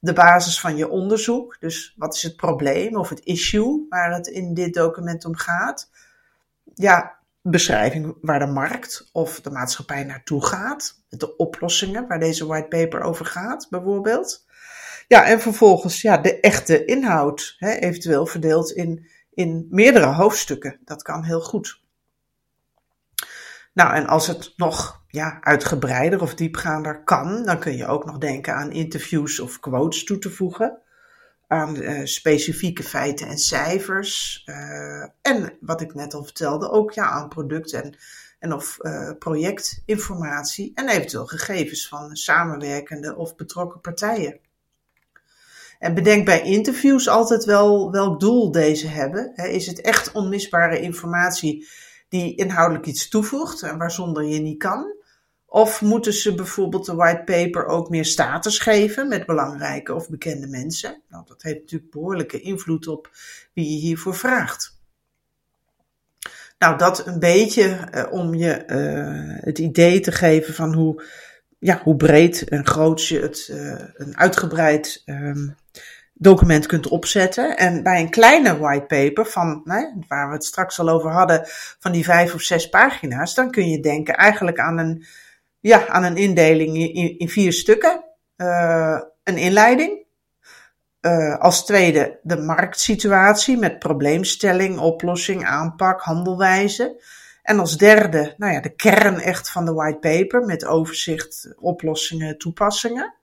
de 0.00 0.12
basis 0.12 0.60
van 0.60 0.76
je 0.76 0.88
onderzoek. 0.88 1.56
Dus 1.60 1.94
wat 1.96 2.14
is 2.14 2.22
het 2.22 2.36
probleem 2.36 2.96
of 2.96 3.08
het 3.08 3.20
issue 3.20 3.86
waar 3.88 4.12
het 4.12 4.26
in 4.26 4.54
dit 4.54 4.74
document 4.74 5.24
om 5.24 5.36
gaat? 5.36 5.90
Ja, 6.74 7.18
beschrijving 7.42 8.16
waar 8.20 8.38
de 8.38 8.46
markt 8.46 9.08
of 9.12 9.40
de 9.40 9.50
maatschappij 9.50 10.04
naartoe 10.04 10.46
gaat. 10.46 11.02
De 11.08 11.36
oplossingen 11.36 12.06
waar 12.06 12.18
deze 12.18 12.46
whitepaper 12.46 13.00
over 13.00 13.24
gaat, 13.24 13.66
bijvoorbeeld. 13.70 14.44
Ja, 15.08 15.26
en 15.26 15.40
vervolgens 15.40 16.02
ja, 16.02 16.18
de 16.18 16.40
echte 16.40 16.84
inhoud, 16.84 17.54
hè, 17.58 17.72
eventueel 17.72 18.26
verdeeld 18.26 18.70
in, 18.70 19.06
in 19.30 19.66
meerdere 19.70 20.06
hoofdstukken. 20.06 20.78
Dat 20.84 21.02
kan 21.02 21.24
heel 21.24 21.40
goed. 21.40 21.80
Nou, 23.76 23.94
en 23.94 24.06
als 24.06 24.26
het 24.26 24.52
nog 24.56 25.02
ja, 25.08 25.38
uitgebreider 25.40 26.20
of 26.20 26.34
diepgaander 26.34 27.04
kan, 27.04 27.44
dan 27.44 27.58
kun 27.58 27.76
je 27.76 27.86
ook 27.86 28.04
nog 28.04 28.18
denken 28.18 28.54
aan 28.54 28.72
interviews 28.72 29.40
of 29.40 29.60
quotes 29.60 30.04
toe 30.04 30.18
te 30.18 30.30
voegen. 30.30 30.78
Aan 31.46 31.76
uh, 31.76 32.00
specifieke 32.04 32.82
feiten 32.82 33.26
en 33.26 33.38
cijfers. 33.38 34.42
Uh, 34.46 35.02
en 35.22 35.56
wat 35.60 35.80
ik 35.80 35.94
net 35.94 36.14
al 36.14 36.24
vertelde, 36.24 36.70
ook 36.70 36.92
ja, 36.92 37.08
aan 37.08 37.28
product- 37.28 37.72
en, 37.72 37.96
en 38.38 38.52
of 38.52 38.76
uh, 38.80 39.10
projectinformatie. 39.18 40.72
En 40.74 40.88
eventueel 40.88 41.26
gegevens 41.26 41.88
van 41.88 42.16
samenwerkende 42.16 43.16
of 43.16 43.36
betrokken 43.36 43.80
partijen. 43.80 44.38
En 45.78 45.94
bedenk 45.94 46.24
bij 46.24 46.42
interviews 46.42 47.08
altijd 47.08 47.44
wel 47.44 47.90
welk 47.90 48.20
doel 48.20 48.50
deze 48.50 48.86
hebben. 48.86 49.34
is 49.34 49.66
het 49.66 49.80
echt 49.80 50.12
onmisbare 50.12 50.80
informatie 50.80 51.68
die 52.08 52.36
inhoudelijk 52.36 52.86
iets 52.86 53.08
toevoegt 53.08 53.62
en 53.62 53.78
waar 53.78 53.90
zonder 53.90 54.24
je 54.24 54.40
niet 54.40 54.58
kan? 54.58 54.94
Of 55.46 55.82
moeten 55.82 56.12
ze 56.12 56.34
bijvoorbeeld 56.34 56.86
de 56.86 56.94
white 56.94 57.22
paper 57.24 57.66
ook 57.66 57.88
meer 57.88 58.04
status 58.04 58.58
geven 58.58 59.08
met 59.08 59.26
belangrijke 59.26 59.94
of 59.94 60.08
bekende 60.08 60.46
mensen? 60.46 61.02
Nou, 61.08 61.24
dat 61.26 61.42
heeft 61.42 61.60
natuurlijk 61.60 61.90
behoorlijke 61.90 62.40
invloed 62.40 62.88
op 62.88 63.10
wie 63.52 63.70
je 63.70 63.78
hiervoor 63.78 64.14
vraagt. 64.14 64.74
Nou, 66.58 66.78
dat 66.78 67.06
een 67.06 67.18
beetje 67.18 67.88
uh, 67.94 68.12
om 68.12 68.34
je 68.34 68.64
uh, 68.66 69.44
het 69.44 69.58
idee 69.58 70.00
te 70.00 70.12
geven 70.12 70.54
van 70.54 70.74
hoe, 70.74 71.04
ja, 71.58 71.80
hoe 71.82 71.96
breed 71.96 72.48
en 72.48 72.66
groot 72.66 73.06
je 73.06 73.20
het, 73.20 73.48
uh, 73.50 73.82
een 73.94 74.16
uitgebreid 74.16 75.02
um, 75.06 75.56
document 76.18 76.66
kunt 76.66 76.88
opzetten. 76.88 77.56
En 77.56 77.82
bij 77.82 78.00
een 78.00 78.10
kleine 78.10 78.58
whitepaper 78.58 79.26
van, 79.26 79.60
nou, 79.64 80.04
waar 80.08 80.28
we 80.28 80.34
het 80.34 80.44
straks 80.44 80.80
al 80.80 80.88
over 80.88 81.10
hadden, 81.10 81.42
van 81.78 81.92
die 81.92 82.04
vijf 82.04 82.34
of 82.34 82.40
zes 82.40 82.68
pagina's, 82.68 83.34
dan 83.34 83.50
kun 83.50 83.70
je 83.70 83.80
denken 83.80 84.14
eigenlijk 84.14 84.58
aan 84.58 84.78
een, 84.78 85.04
ja, 85.60 85.86
aan 85.86 86.04
een 86.04 86.16
indeling 86.16 86.76
in, 86.76 87.18
in 87.18 87.28
vier 87.28 87.52
stukken. 87.52 88.04
Uh, 88.36 89.00
een 89.24 89.36
inleiding. 89.36 90.04
Uh, 91.00 91.38
als 91.38 91.64
tweede 91.64 92.18
de 92.22 92.36
marktsituatie 92.36 93.56
met 93.56 93.78
probleemstelling, 93.78 94.78
oplossing, 94.78 95.44
aanpak, 95.44 96.00
handelwijze. 96.00 97.02
En 97.42 97.58
als 97.58 97.76
derde, 97.76 98.34
nou 98.36 98.52
ja, 98.52 98.60
de 98.60 98.74
kern 98.74 99.20
echt 99.20 99.50
van 99.50 99.64
de 99.64 99.72
whitepaper 99.72 100.44
met 100.44 100.64
overzicht, 100.64 101.54
oplossingen, 101.56 102.38
toepassingen. 102.38 103.14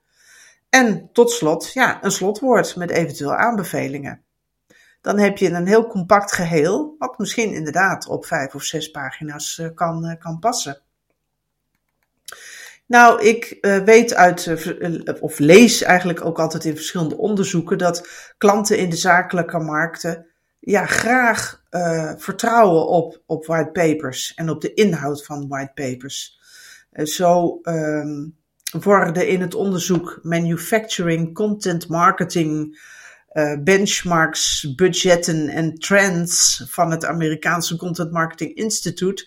En 0.74 1.08
tot 1.12 1.30
slot, 1.30 1.72
ja, 1.72 2.04
een 2.04 2.10
slotwoord 2.10 2.76
met 2.76 2.90
eventueel 2.90 3.34
aanbevelingen. 3.34 4.22
Dan 5.00 5.18
heb 5.18 5.38
je 5.38 5.50
een 5.50 5.66
heel 5.66 5.86
compact 5.86 6.32
geheel, 6.32 6.94
wat 6.98 7.18
misschien 7.18 7.52
inderdaad 7.52 8.08
op 8.08 8.26
vijf 8.26 8.54
of 8.54 8.62
zes 8.62 8.90
pagina's 8.90 9.58
uh, 9.58 9.68
kan, 9.74 10.06
uh, 10.06 10.12
kan 10.18 10.38
passen. 10.38 10.80
Nou, 12.86 13.22
ik 13.22 13.58
uh, 13.60 13.76
weet 13.76 14.14
uit, 14.14 14.48
of 15.20 15.38
lees 15.38 15.82
eigenlijk 15.82 16.24
ook 16.24 16.38
altijd 16.38 16.64
in 16.64 16.74
verschillende 16.76 17.16
onderzoeken, 17.16 17.78
dat 17.78 18.08
klanten 18.38 18.78
in 18.78 18.90
de 18.90 18.96
zakelijke 18.96 19.58
markten 19.58 20.26
ja, 20.60 20.86
graag 20.86 21.62
vertrouwen 22.16 22.86
op, 22.86 23.22
op 23.26 23.46
whitepapers 23.46 24.34
en 24.34 24.50
op 24.50 24.60
de 24.60 24.74
inhoud 24.74 25.24
van 25.24 25.48
whitepapers. 25.48 26.40
Zo 26.92 27.58
um, 27.62 28.36
worden 28.70 29.28
in 29.28 29.40
het 29.40 29.54
onderzoek 29.54 30.18
manufacturing, 30.22 31.34
content 31.34 31.88
marketing, 31.88 32.78
uh, 33.32 33.56
benchmarks, 33.58 34.74
budgetten 34.74 35.48
en 35.48 35.78
trends 35.78 36.64
van 36.68 36.90
het 36.90 37.04
Amerikaanse 37.04 37.76
Content 37.76 38.12
Marketing 38.12 38.54
Institute. 38.54 39.26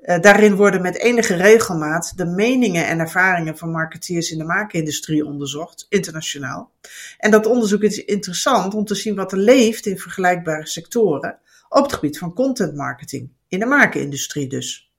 Uh, 0.00 0.20
daarin 0.20 0.54
worden 0.54 0.82
met 0.82 0.98
enige 0.98 1.34
regelmaat 1.34 2.12
de 2.16 2.24
meningen 2.24 2.86
en 2.86 2.98
ervaringen 2.98 3.58
van 3.58 3.70
marketeers 3.70 4.30
in 4.30 4.38
de 4.38 4.44
maakindustrie 4.44 5.24
onderzocht, 5.24 5.86
internationaal. 5.88 6.72
En 7.18 7.30
dat 7.30 7.46
onderzoek 7.46 7.82
is 7.82 8.04
interessant 8.04 8.74
om 8.74 8.84
te 8.84 8.94
zien 8.94 9.14
wat 9.14 9.32
er 9.32 9.38
leeft 9.38 9.86
in 9.86 9.98
vergelijkbare 9.98 10.66
sectoren 10.66 11.38
op 11.68 11.82
het 11.82 11.92
gebied 11.92 12.18
van 12.18 12.34
content 12.34 12.74
marketing, 12.74 13.30
in 13.48 13.58
de 13.58 13.66
maakindustrie 13.66 14.48
dus. 14.48 14.92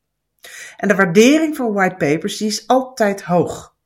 En 0.78 0.88
de 0.88 0.96
waardering 0.96 1.56
van 1.56 1.74
whitepapers 1.74 2.38
die 2.38 2.48
is 2.48 2.68
altijd 2.68 3.22
hoog. 3.22 3.78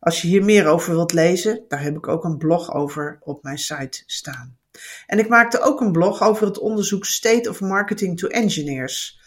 Als 0.00 0.22
je 0.22 0.28
hier 0.28 0.44
meer 0.44 0.66
over 0.66 0.94
wilt 0.94 1.12
lezen, 1.12 1.64
daar 1.68 1.82
heb 1.82 1.96
ik 1.96 2.08
ook 2.08 2.24
een 2.24 2.38
blog 2.38 2.74
over 2.74 3.18
op 3.20 3.42
mijn 3.42 3.58
site 3.58 4.02
staan. 4.06 4.56
En 5.06 5.18
ik 5.18 5.28
maakte 5.28 5.60
ook 5.60 5.80
een 5.80 5.92
blog 5.92 6.22
over 6.22 6.46
het 6.46 6.58
onderzoek 6.58 7.04
State 7.04 7.48
of 7.50 7.60
Marketing 7.60 8.18
to 8.18 8.28
Engineers. 8.28 9.20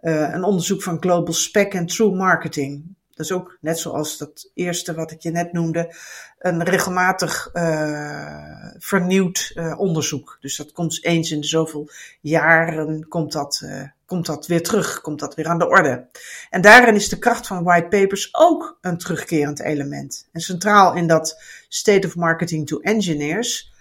Uh, 0.00 0.32
een 0.32 0.44
onderzoek 0.44 0.82
van 0.82 1.00
Global 1.00 1.32
Spec 1.32 1.74
and 1.74 1.88
True 1.88 2.14
Marketing. 2.14 2.96
Dat 3.10 3.26
is 3.26 3.32
ook 3.32 3.58
net 3.60 3.78
zoals 3.78 4.18
dat 4.18 4.50
eerste 4.54 4.94
wat 4.94 5.10
ik 5.10 5.20
je 5.20 5.30
net 5.30 5.52
noemde, 5.52 5.94
een 6.38 6.62
regelmatig 6.62 7.50
uh, 7.52 8.70
vernieuwd 8.78 9.52
uh, 9.54 9.78
onderzoek. 9.78 10.36
Dus 10.40 10.56
dat 10.56 10.72
komt 10.72 11.04
eens 11.04 11.30
in 11.30 11.44
zoveel 11.44 11.88
jaren 12.20 13.08
komt 13.08 13.32
dat, 13.32 13.62
komt 14.06 14.26
dat 14.26 14.46
weer 14.46 14.62
terug, 14.62 15.00
komt 15.00 15.20
dat 15.20 15.34
weer 15.34 15.46
aan 15.46 15.58
de 15.58 15.68
orde. 15.68 16.06
En 16.50 16.60
daarin 16.60 16.94
is 16.94 17.08
de 17.08 17.18
kracht 17.18 17.46
van 17.46 17.64
white 17.64 17.88
papers 17.88 18.28
ook 18.34 18.78
een 18.80 18.98
terugkerend 18.98 19.60
element. 19.60 20.28
En 20.32 20.40
centraal 20.40 20.94
in 20.94 21.06
dat 21.06 21.42
State 21.68 22.06
of 22.06 22.16
Marketing 22.16 22.66
to 22.66 22.78
Engineers 22.78 23.72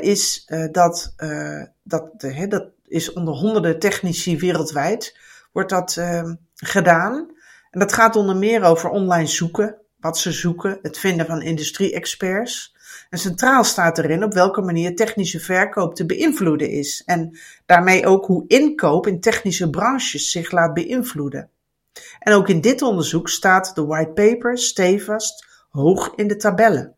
is 0.00 0.50
dat, 0.70 1.14
dat, 1.82 2.20
de, 2.20 2.46
dat 2.48 2.66
is 2.86 3.12
onder 3.12 3.34
honderden 3.34 3.78
technici 3.78 4.38
wereldwijd, 4.38 5.16
wordt 5.52 5.70
dat 5.70 5.96
ehm, 5.96 6.34
gedaan. 6.54 7.36
En 7.70 7.80
dat 7.80 7.92
gaat 7.92 8.16
onder 8.16 8.36
meer 8.36 8.62
over 8.62 8.90
online 8.90 9.26
zoeken, 9.26 9.76
wat 10.00 10.18
ze 10.18 10.32
zoeken, 10.32 10.78
het 10.82 10.98
vinden 10.98 11.26
van 11.26 11.42
industrie-experts. 11.42 12.76
En 13.10 13.18
centraal 13.18 13.64
staat 13.64 13.98
erin 13.98 14.24
op 14.24 14.32
welke 14.32 14.60
manier 14.60 14.96
technische 14.96 15.40
verkoop 15.40 15.94
te 15.94 16.06
beïnvloeden 16.06 16.70
is. 16.70 17.02
En 17.06 17.38
daarmee 17.66 18.06
ook 18.06 18.26
hoe 18.26 18.44
inkoop 18.46 19.06
in 19.06 19.20
technische 19.20 19.70
branches 19.70 20.30
zich 20.30 20.50
laat 20.50 20.74
beïnvloeden. 20.74 21.50
En 22.18 22.32
ook 22.32 22.48
in 22.48 22.60
dit 22.60 22.82
onderzoek 22.82 23.28
staat 23.28 23.74
de 23.74 23.84
white 23.84 24.10
paper 24.10 24.58
stevast 24.58 25.46
hoog 25.70 26.12
in 26.14 26.28
de 26.28 26.36
tabellen. 26.36 26.94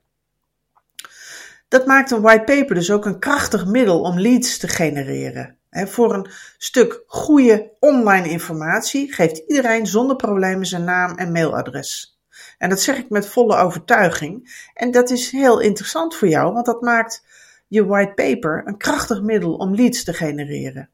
Dat 1.69 1.87
maakt 1.87 2.11
een 2.11 2.21
white 2.21 2.45
paper 2.45 2.75
dus 2.75 2.91
ook 2.91 3.05
een 3.05 3.19
krachtig 3.19 3.67
middel 3.67 4.01
om 4.01 4.21
leads 4.21 4.59
te 4.59 4.69
genereren 4.69 5.59
voor 5.71 6.15
een 6.15 6.31
stuk 6.59 7.03
goede 7.07 7.71
online 7.81 8.29
informatie 8.29 9.13
geeft 9.13 9.39
iedereen 9.39 9.87
zonder 9.87 10.17
problemen 10.17 10.67
zijn 10.67 10.85
naam 10.85 11.17
en 11.17 11.33
mailadres. 11.33 12.20
En 12.61 12.69
dat 12.69 12.81
zeg 12.81 12.97
ik 12.97 13.11
met 13.11 13.29
volle 13.29 13.57
overtuiging. 13.57 14.65
En 14.75 14.91
dat 14.91 15.11
is 15.11 15.31
heel 15.31 15.61
interessant 15.61 16.17
voor 16.17 16.29
jou, 16.29 16.53
want 16.53 16.67
dat 16.67 16.81
maakt 16.81 17.25
je 17.69 17.87
white 17.87 18.13
paper 18.15 18.63
een 18.65 18.77
krachtig 18.77 19.23
middel 19.23 19.55
om 19.55 19.75
leads 19.75 20.05
te 20.05 20.13
genereren. 20.13 20.91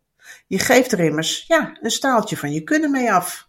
Je 0.46 0.58
geeft 0.58 0.92
er 0.92 1.00
immers 1.00 1.44
ja, 1.46 1.78
een 1.80 1.90
staaltje 1.90 2.36
van 2.36 2.52
je 2.52 2.62
kunnen 2.62 2.90
mee 2.90 3.12
af. 3.12 3.48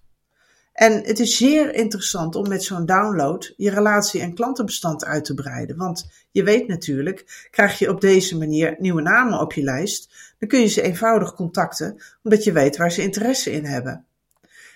En 0.73 1.03
het 1.03 1.19
is 1.19 1.37
zeer 1.37 1.73
interessant 1.73 2.35
om 2.35 2.47
met 2.47 2.63
zo'n 2.63 2.85
download 2.85 3.53
je 3.57 3.69
relatie 3.69 4.21
en 4.21 4.33
klantenbestand 4.33 5.05
uit 5.05 5.25
te 5.25 5.33
breiden. 5.33 5.77
Want 5.77 6.09
je 6.31 6.43
weet 6.43 6.67
natuurlijk, 6.67 7.47
krijg 7.51 7.79
je 7.79 7.89
op 7.89 8.01
deze 8.01 8.37
manier 8.37 8.75
nieuwe 8.79 9.01
namen 9.01 9.39
op 9.39 9.53
je 9.53 9.63
lijst, 9.63 10.09
dan 10.39 10.49
kun 10.49 10.59
je 10.59 10.67
ze 10.67 10.81
eenvoudig 10.81 11.33
contacten, 11.33 12.01
omdat 12.23 12.43
je 12.43 12.51
weet 12.51 12.77
waar 12.77 12.91
ze 12.91 13.01
interesse 13.01 13.51
in 13.51 13.65
hebben. 13.65 14.05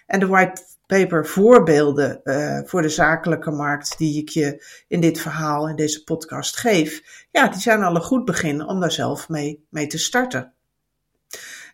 En 0.05 0.19
de 0.19 0.27
white 0.27 0.61
paper 0.97 1.27
voorbeelden 1.27 2.21
uh, 2.23 2.59
voor 2.65 2.81
de 2.81 2.89
zakelijke 2.89 3.51
markt 3.51 3.97
die 3.97 4.21
ik 4.21 4.29
je 4.29 4.63
in 4.87 4.99
dit 4.99 5.19
verhaal, 5.19 5.69
in 5.69 5.75
deze 5.75 6.03
podcast 6.03 6.57
geef, 6.57 7.01
ja, 7.31 7.47
die 7.47 7.61
zijn 7.61 7.83
al 7.83 7.95
een 7.95 8.01
goed 8.01 8.25
begin 8.25 8.65
om 8.65 8.79
daar 8.79 8.91
zelf 8.91 9.29
mee, 9.29 9.65
mee 9.69 9.87
te 9.87 9.97
starten. 9.97 10.53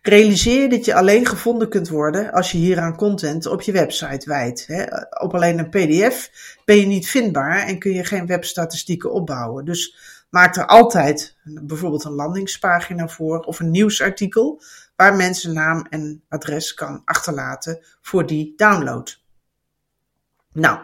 Realiseer 0.02 0.68
dat 0.68 0.84
je 0.84 0.94
alleen 0.94 1.26
gevonden 1.26 1.68
kunt 1.68 1.88
worden 1.88 2.32
als 2.32 2.52
je 2.52 2.58
hieraan 2.58 2.96
content 2.96 3.46
op 3.46 3.62
je 3.62 3.72
website 3.72 4.28
wijdt. 4.28 4.66
Op 5.20 5.34
alleen 5.34 5.58
een 5.58 5.68
PDF 5.68 6.30
ben 6.64 6.76
je 6.76 6.86
niet 6.86 7.08
vindbaar 7.08 7.66
en 7.66 7.78
kun 7.78 7.92
je 7.92 8.04
geen 8.04 8.26
webstatistieken 8.26 9.12
opbouwen. 9.12 9.64
Dus 9.64 9.96
maak 10.30 10.56
er 10.56 10.66
altijd 10.66 11.36
bijvoorbeeld 11.42 12.04
een 12.04 12.12
landingspagina 12.12 13.08
voor 13.08 13.40
of 13.40 13.60
een 13.60 13.70
nieuwsartikel 13.70 14.62
waar 14.98 15.16
mensen 15.16 15.52
naam 15.52 15.86
en 15.90 16.24
adres 16.28 16.74
kan 16.74 17.02
achterlaten 17.04 17.86
voor 18.00 18.26
die 18.26 18.52
download. 18.56 19.22
Nou, 20.52 20.78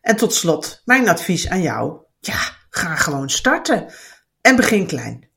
en 0.00 0.16
tot 0.16 0.34
slot 0.34 0.82
mijn 0.84 1.08
advies 1.08 1.48
aan 1.48 1.62
jou. 1.62 2.00
Ja, 2.20 2.38
ga 2.70 2.94
gewoon 2.94 3.30
starten 3.30 3.92
en 4.40 4.56
begin 4.56 4.86
klein. 4.86 5.28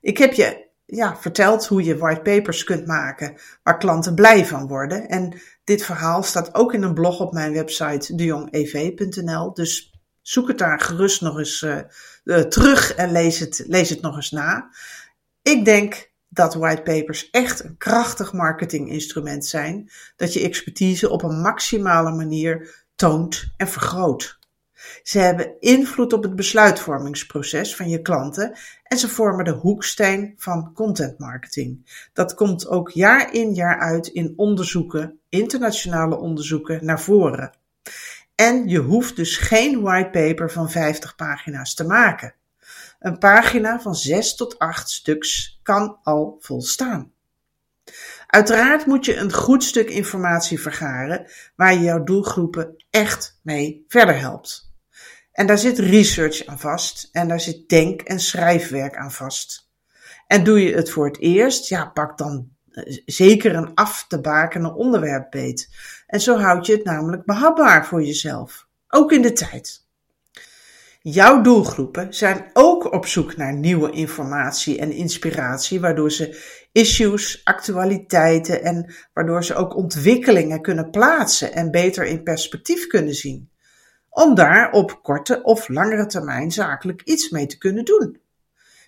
Ik 0.00 0.18
heb 0.18 0.32
je 0.32 0.68
ja, 0.84 1.16
vertelt 1.16 1.66
hoe 1.66 1.84
je 1.84 1.96
white 1.96 2.20
papers 2.20 2.64
kunt 2.64 2.86
maken 2.86 3.36
waar 3.62 3.78
klanten 3.78 4.14
blij 4.14 4.46
van 4.46 4.66
worden. 4.66 5.08
En 5.08 5.40
dit 5.64 5.84
verhaal 5.84 6.22
staat 6.22 6.54
ook 6.54 6.74
in 6.74 6.82
een 6.82 6.94
blog 6.94 7.20
op 7.20 7.32
mijn 7.32 7.52
website 7.52 8.14
dejongev.nl. 8.14 9.54
Dus 9.54 10.00
zoek 10.20 10.48
het 10.48 10.58
daar 10.58 10.80
gerust 10.80 11.20
nog 11.20 11.38
eens 11.38 11.62
uh, 11.62 11.78
uh, 12.24 12.40
terug 12.40 12.94
en 12.94 13.12
lees 13.12 13.38
het, 13.38 13.64
lees 13.66 13.88
het 13.88 14.00
nog 14.00 14.16
eens 14.16 14.30
na. 14.30 14.70
Ik 15.42 15.64
denk 15.64 16.10
dat 16.34 16.54
white 16.54 16.82
papers 16.82 17.30
echt 17.30 17.64
een 17.64 17.76
krachtig 17.76 18.32
marketinginstrument 18.32 19.46
zijn, 19.46 19.90
dat 20.16 20.32
je 20.32 20.40
expertise 20.40 21.10
op 21.10 21.22
een 21.22 21.40
maximale 21.40 22.12
manier 22.12 22.84
toont 22.94 23.52
en 23.56 23.68
vergroot. 23.68 24.38
Ze 25.02 25.18
hebben 25.18 25.60
invloed 25.60 26.12
op 26.12 26.22
het 26.22 26.36
besluitvormingsproces 26.36 27.76
van 27.76 27.88
je 27.88 28.02
klanten 28.02 28.56
en 28.82 28.98
ze 28.98 29.08
vormen 29.08 29.44
de 29.44 29.50
hoeksteen 29.50 30.34
van 30.36 30.72
content 30.74 31.18
marketing. 31.18 31.90
Dat 32.12 32.34
komt 32.34 32.68
ook 32.68 32.90
jaar 32.90 33.32
in 33.32 33.54
jaar 33.54 33.78
uit 33.78 34.06
in 34.06 34.32
onderzoeken, 34.36 35.18
internationale 35.28 36.18
onderzoeken, 36.18 36.84
naar 36.84 37.00
voren. 37.00 37.52
En 38.34 38.68
je 38.68 38.78
hoeft 38.78 39.16
dus 39.16 39.36
geen 39.36 39.80
whitepaper 39.80 40.50
van 40.50 40.70
50 40.70 41.14
pagina's 41.14 41.74
te 41.74 41.84
maken. 41.84 42.34
Een 43.02 43.18
pagina 43.18 43.80
van 43.80 43.94
6 43.94 44.34
tot 44.34 44.58
8 44.58 44.90
stuks 44.90 45.60
kan 45.62 45.98
al 46.02 46.36
volstaan. 46.40 47.12
Uiteraard 48.26 48.86
moet 48.86 49.04
je 49.04 49.16
een 49.16 49.32
goed 49.32 49.64
stuk 49.64 49.90
informatie 49.90 50.60
vergaren 50.60 51.30
waar 51.56 51.74
je 51.74 51.80
jouw 51.80 52.04
doelgroepen 52.04 52.84
echt 52.90 53.38
mee 53.42 53.84
verder 53.88 54.18
helpt. 54.18 54.70
En 55.32 55.46
daar 55.46 55.58
zit 55.58 55.78
research 55.78 56.46
aan 56.46 56.58
vast 56.58 57.08
en 57.12 57.28
daar 57.28 57.40
zit 57.40 57.68
denk- 57.68 58.00
en 58.00 58.20
schrijfwerk 58.20 58.96
aan 58.96 59.12
vast. 59.12 59.70
En 60.26 60.44
doe 60.44 60.60
je 60.60 60.74
het 60.74 60.90
voor 60.90 61.06
het 61.06 61.18
eerst, 61.18 61.68
ja, 61.68 61.86
pak 61.86 62.18
dan 62.18 62.50
eh, 62.70 62.98
zeker 63.04 63.54
een 63.54 63.74
af 63.74 64.04
te 64.08 64.20
bakenen 64.20 64.74
onderwerp 64.74 65.30
beet. 65.30 65.68
En 66.06 66.20
zo 66.20 66.38
houd 66.38 66.66
je 66.66 66.72
het 66.72 66.84
namelijk 66.84 67.24
behapbaar 67.24 67.86
voor 67.86 68.02
jezelf, 68.02 68.66
ook 68.88 69.12
in 69.12 69.22
de 69.22 69.32
tijd. 69.32 69.81
Jouw 71.02 71.40
doelgroepen 71.40 72.14
zijn 72.14 72.50
ook 72.52 72.92
op 72.92 73.06
zoek 73.06 73.36
naar 73.36 73.54
nieuwe 73.54 73.90
informatie 73.90 74.78
en 74.78 74.92
inspiratie, 74.92 75.80
waardoor 75.80 76.12
ze 76.12 76.42
issues, 76.72 77.40
actualiteiten 77.44 78.62
en 78.62 78.94
waardoor 79.12 79.44
ze 79.44 79.54
ook 79.54 79.76
ontwikkelingen 79.76 80.62
kunnen 80.62 80.90
plaatsen 80.90 81.52
en 81.52 81.70
beter 81.70 82.04
in 82.06 82.22
perspectief 82.22 82.86
kunnen 82.86 83.14
zien 83.14 83.50
om 84.08 84.34
daar 84.34 84.72
op 84.72 85.02
korte 85.02 85.42
of 85.42 85.68
langere 85.68 86.06
termijn 86.06 86.50
zakelijk 86.50 87.02
iets 87.02 87.30
mee 87.30 87.46
te 87.46 87.58
kunnen 87.58 87.84
doen. 87.84 88.20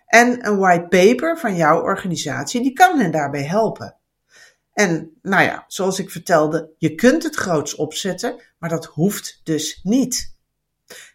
En 0.07 0.47
een 0.47 0.59
white 0.59 0.87
paper 0.89 1.39
van 1.39 1.57
jouw 1.57 1.83
organisatie, 1.83 2.63
die 2.63 2.73
kan 2.73 2.99
hen 2.99 3.11
daarbij 3.11 3.45
helpen. 3.45 3.97
En 4.73 5.19
nou 5.23 5.43
ja, 5.43 5.65
zoals 5.69 5.99
ik 5.99 6.11
vertelde, 6.11 6.71
je 6.79 6.95
kunt 6.95 7.23
het 7.23 7.37
groots 7.37 7.75
opzetten, 7.75 8.43
maar 8.59 8.71
dat 8.71 8.85
hoeft 8.85 9.41
dus 9.45 9.81
niet. 9.83 10.34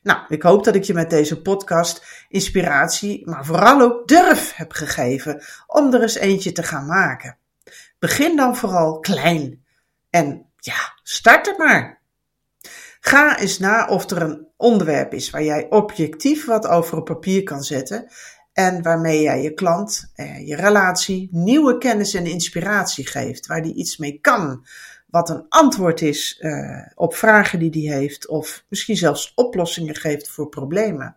Nou, 0.01 0.19
ik 0.27 0.43
hoop 0.43 0.63
dat 0.63 0.75
ik 0.75 0.83
je 0.83 0.93
met 0.93 1.09
deze 1.09 1.41
podcast 1.41 2.25
inspiratie, 2.27 3.29
maar 3.29 3.45
vooral 3.45 3.81
ook 3.81 4.07
durf 4.07 4.55
heb 4.55 4.71
gegeven 4.71 5.43
om 5.67 5.93
er 5.93 6.01
eens 6.01 6.15
eentje 6.15 6.51
te 6.51 6.63
gaan 6.63 6.85
maken. 6.85 7.37
Begin 7.99 8.35
dan 8.35 8.55
vooral 8.55 8.99
klein. 8.99 9.63
En 10.09 10.45
ja, 10.57 10.93
start 11.03 11.47
er 11.47 11.57
maar. 11.57 12.01
Ga 12.99 13.39
eens 13.39 13.59
na 13.59 13.87
of 13.87 14.09
er 14.09 14.21
een 14.21 14.47
onderwerp 14.57 15.13
is 15.13 15.29
waar 15.29 15.43
jij 15.43 15.67
objectief 15.69 16.45
wat 16.45 16.67
over 16.67 16.97
op 16.97 17.05
papier 17.05 17.43
kan 17.43 17.63
zetten 17.63 18.07
en 18.53 18.81
waarmee 18.81 19.21
jij 19.21 19.41
je 19.41 19.53
klant, 19.53 20.11
eh, 20.15 20.47
je 20.47 20.55
relatie, 20.55 21.27
nieuwe 21.31 21.77
kennis 21.77 22.13
en 22.13 22.25
inspiratie 22.25 23.07
geeft, 23.07 23.47
waar 23.47 23.61
die 23.61 23.73
iets 23.73 23.97
mee 23.97 24.19
kan, 24.21 24.65
wat 25.09 25.29
een 25.29 25.45
antwoord 25.49 26.01
is 26.01 26.37
uh, 26.41 26.85
op 26.95 27.15
vragen 27.15 27.59
die 27.59 27.71
die 27.71 27.93
heeft, 27.93 28.27
of 28.27 28.63
misschien 28.67 28.97
zelfs 28.97 29.31
oplossingen 29.35 29.95
geeft 29.95 30.29
voor 30.29 30.49
problemen. 30.49 31.15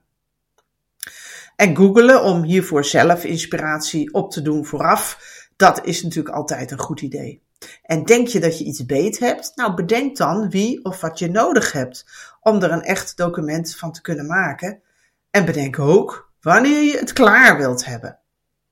En 1.56 1.76
googelen 1.76 2.22
om 2.22 2.42
hiervoor 2.42 2.84
zelf 2.84 3.24
inspiratie 3.24 4.14
op 4.14 4.30
te 4.30 4.42
doen 4.42 4.64
vooraf, 4.64 5.18
dat 5.56 5.84
is 5.84 6.02
natuurlijk 6.02 6.34
altijd 6.34 6.70
een 6.70 6.78
goed 6.78 7.00
idee. 7.00 7.42
En 7.82 8.04
denk 8.04 8.26
je 8.26 8.40
dat 8.40 8.58
je 8.58 8.64
iets 8.64 8.86
beet 8.86 9.18
hebt? 9.18 9.52
Nou, 9.54 9.74
bedenk 9.74 10.16
dan 10.16 10.50
wie 10.50 10.84
of 10.84 11.00
wat 11.00 11.18
je 11.18 11.30
nodig 11.30 11.72
hebt 11.72 12.06
om 12.40 12.62
er 12.62 12.72
een 12.72 12.82
echt 12.82 13.16
document 13.16 13.76
van 13.76 13.92
te 13.92 14.00
kunnen 14.00 14.26
maken. 14.26 14.82
En 15.30 15.44
bedenk 15.44 15.78
ook 15.78 16.32
wanneer 16.40 16.82
je 16.82 16.98
het 16.98 17.12
klaar 17.12 17.56
wilt 17.56 17.84
hebben. 17.84 18.18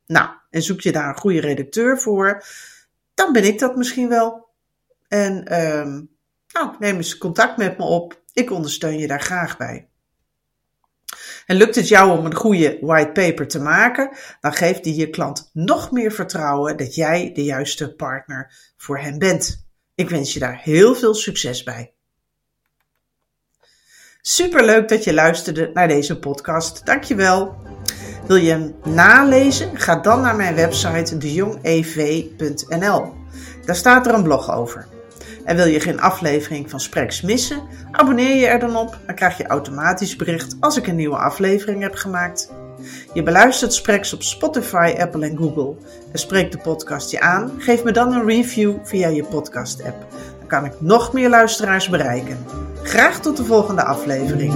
Nou, 0.07 0.29
en 0.51 0.63
zoek 0.63 0.81
je 0.81 0.93
daar 0.93 1.09
een 1.09 1.19
goede 1.19 1.41
redacteur 1.41 1.99
voor, 1.99 2.45
dan 3.15 3.33
ben 3.33 3.45
ik 3.45 3.59
dat 3.59 3.77
misschien 3.77 4.09
wel. 4.09 4.49
En 5.11 5.61
um, 5.61 6.11
nou, 6.53 6.75
neem 6.79 6.97
eens 6.97 7.19
contact 7.19 7.57
met 7.57 7.79
me 7.79 7.85
op. 7.85 8.23
Ik 8.33 8.51
ondersteun 8.51 8.99
je 8.99 9.07
daar 9.07 9.23
graag 9.23 9.57
bij. 9.57 9.89
En 11.47 11.57
lukt 11.57 11.75
het 11.75 11.89
jou 11.89 12.19
om 12.19 12.25
een 12.25 12.35
goede 12.35 12.79
white 12.81 13.11
paper 13.13 13.49
te 13.49 13.61
maken, 13.61 14.11
dan 14.41 14.53
geeft 14.53 14.85
die 14.85 14.95
je 14.95 15.11
klant 15.11 15.51
nog 15.53 15.91
meer 15.91 16.13
vertrouwen 16.13 16.77
dat 16.77 16.95
jij 16.95 17.33
de 17.33 17.45
juiste 17.45 17.95
partner 17.95 18.53
voor 18.77 18.99
hem 18.99 19.19
bent. 19.19 19.67
Ik 19.95 20.11
wens 20.11 20.33
je 20.33 20.39
daar 20.39 20.61
heel 20.63 20.95
veel 20.95 21.15
succes 21.15 21.63
bij. 21.63 21.93
Super 24.21 24.65
leuk 24.65 24.89
dat 24.89 25.05
je 25.05 25.15
luisterde 25.15 25.71
naar 25.75 25.89
deze 25.89 26.19
podcast. 26.19 26.87
Dankjewel. 26.87 27.57
Wil 28.27 28.37
je 28.37 28.51
hem 28.51 28.75
nalezen? 28.85 29.77
Ga 29.77 29.97
dan 29.97 30.21
naar 30.21 30.37
mijn 30.37 30.55
website 30.55 31.19
dejongev.nl. 31.19 33.15
Daar 33.65 33.77
staat 33.77 34.07
er 34.07 34.15
een 34.15 34.23
blog 34.23 34.51
over. 34.51 34.87
En 35.51 35.57
wil 35.57 35.67
je 35.67 35.81
geen 35.81 36.01
aflevering 36.01 36.71
van 36.71 36.81
Spreks 36.81 37.21
missen? 37.21 37.63
Abonneer 37.91 38.37
je 38.37 38.47
er 38.47 38.59
dan 38.59 38.77
op. 38.77 38.99
Dan 39.07 39.15
krijg 39.15 39.37
je 39.37 39.47
automatisch 39.47 40.17
bericht 40.17 40.57
als 40.61 40.77
ik 40.77 40.87
een 40.87 40.97
nieuwe 40.97 41.17
aflevering 41.17 41.83
heb 41.83 41.95
gemaakt. 41.95 42.53
Je 43.13 43.23
beluistert 43.23 43.73
Spreks 43.73 44.13
op 44.13 44.23
Spotify, 44.23 44.95
Apple 44.99 45.27
en 45.27 45.37
Google. 45.37 45.75
En 46.13 46.19
spreekt 46.19 46.53
de 46.53 46.59
podcast 46.59 47.11
je 47.11 47.21
aan? 47.21 47.53
Geef 47.59 47.85
me 47.85 47.93
dan 47.93 48.13
een 48.13 48.27
review 48.27 48.75
via 48.83 49.09
je 49.09 49.25
podcast-app. 49.25 50.07
Dan 50.39 50.49
kan 50.49 50.65
ik 50.65 50.81
nog 50.81 51.13
meer 51.13 51.29
luisteraars 51.29 51.89
bereiken. 51.89 52.47
Graag 52.83 53.21
tot 53.21 53.37
de 53.37 53.45
volgende 53.45 53.85
aflevering. 53.85 54.53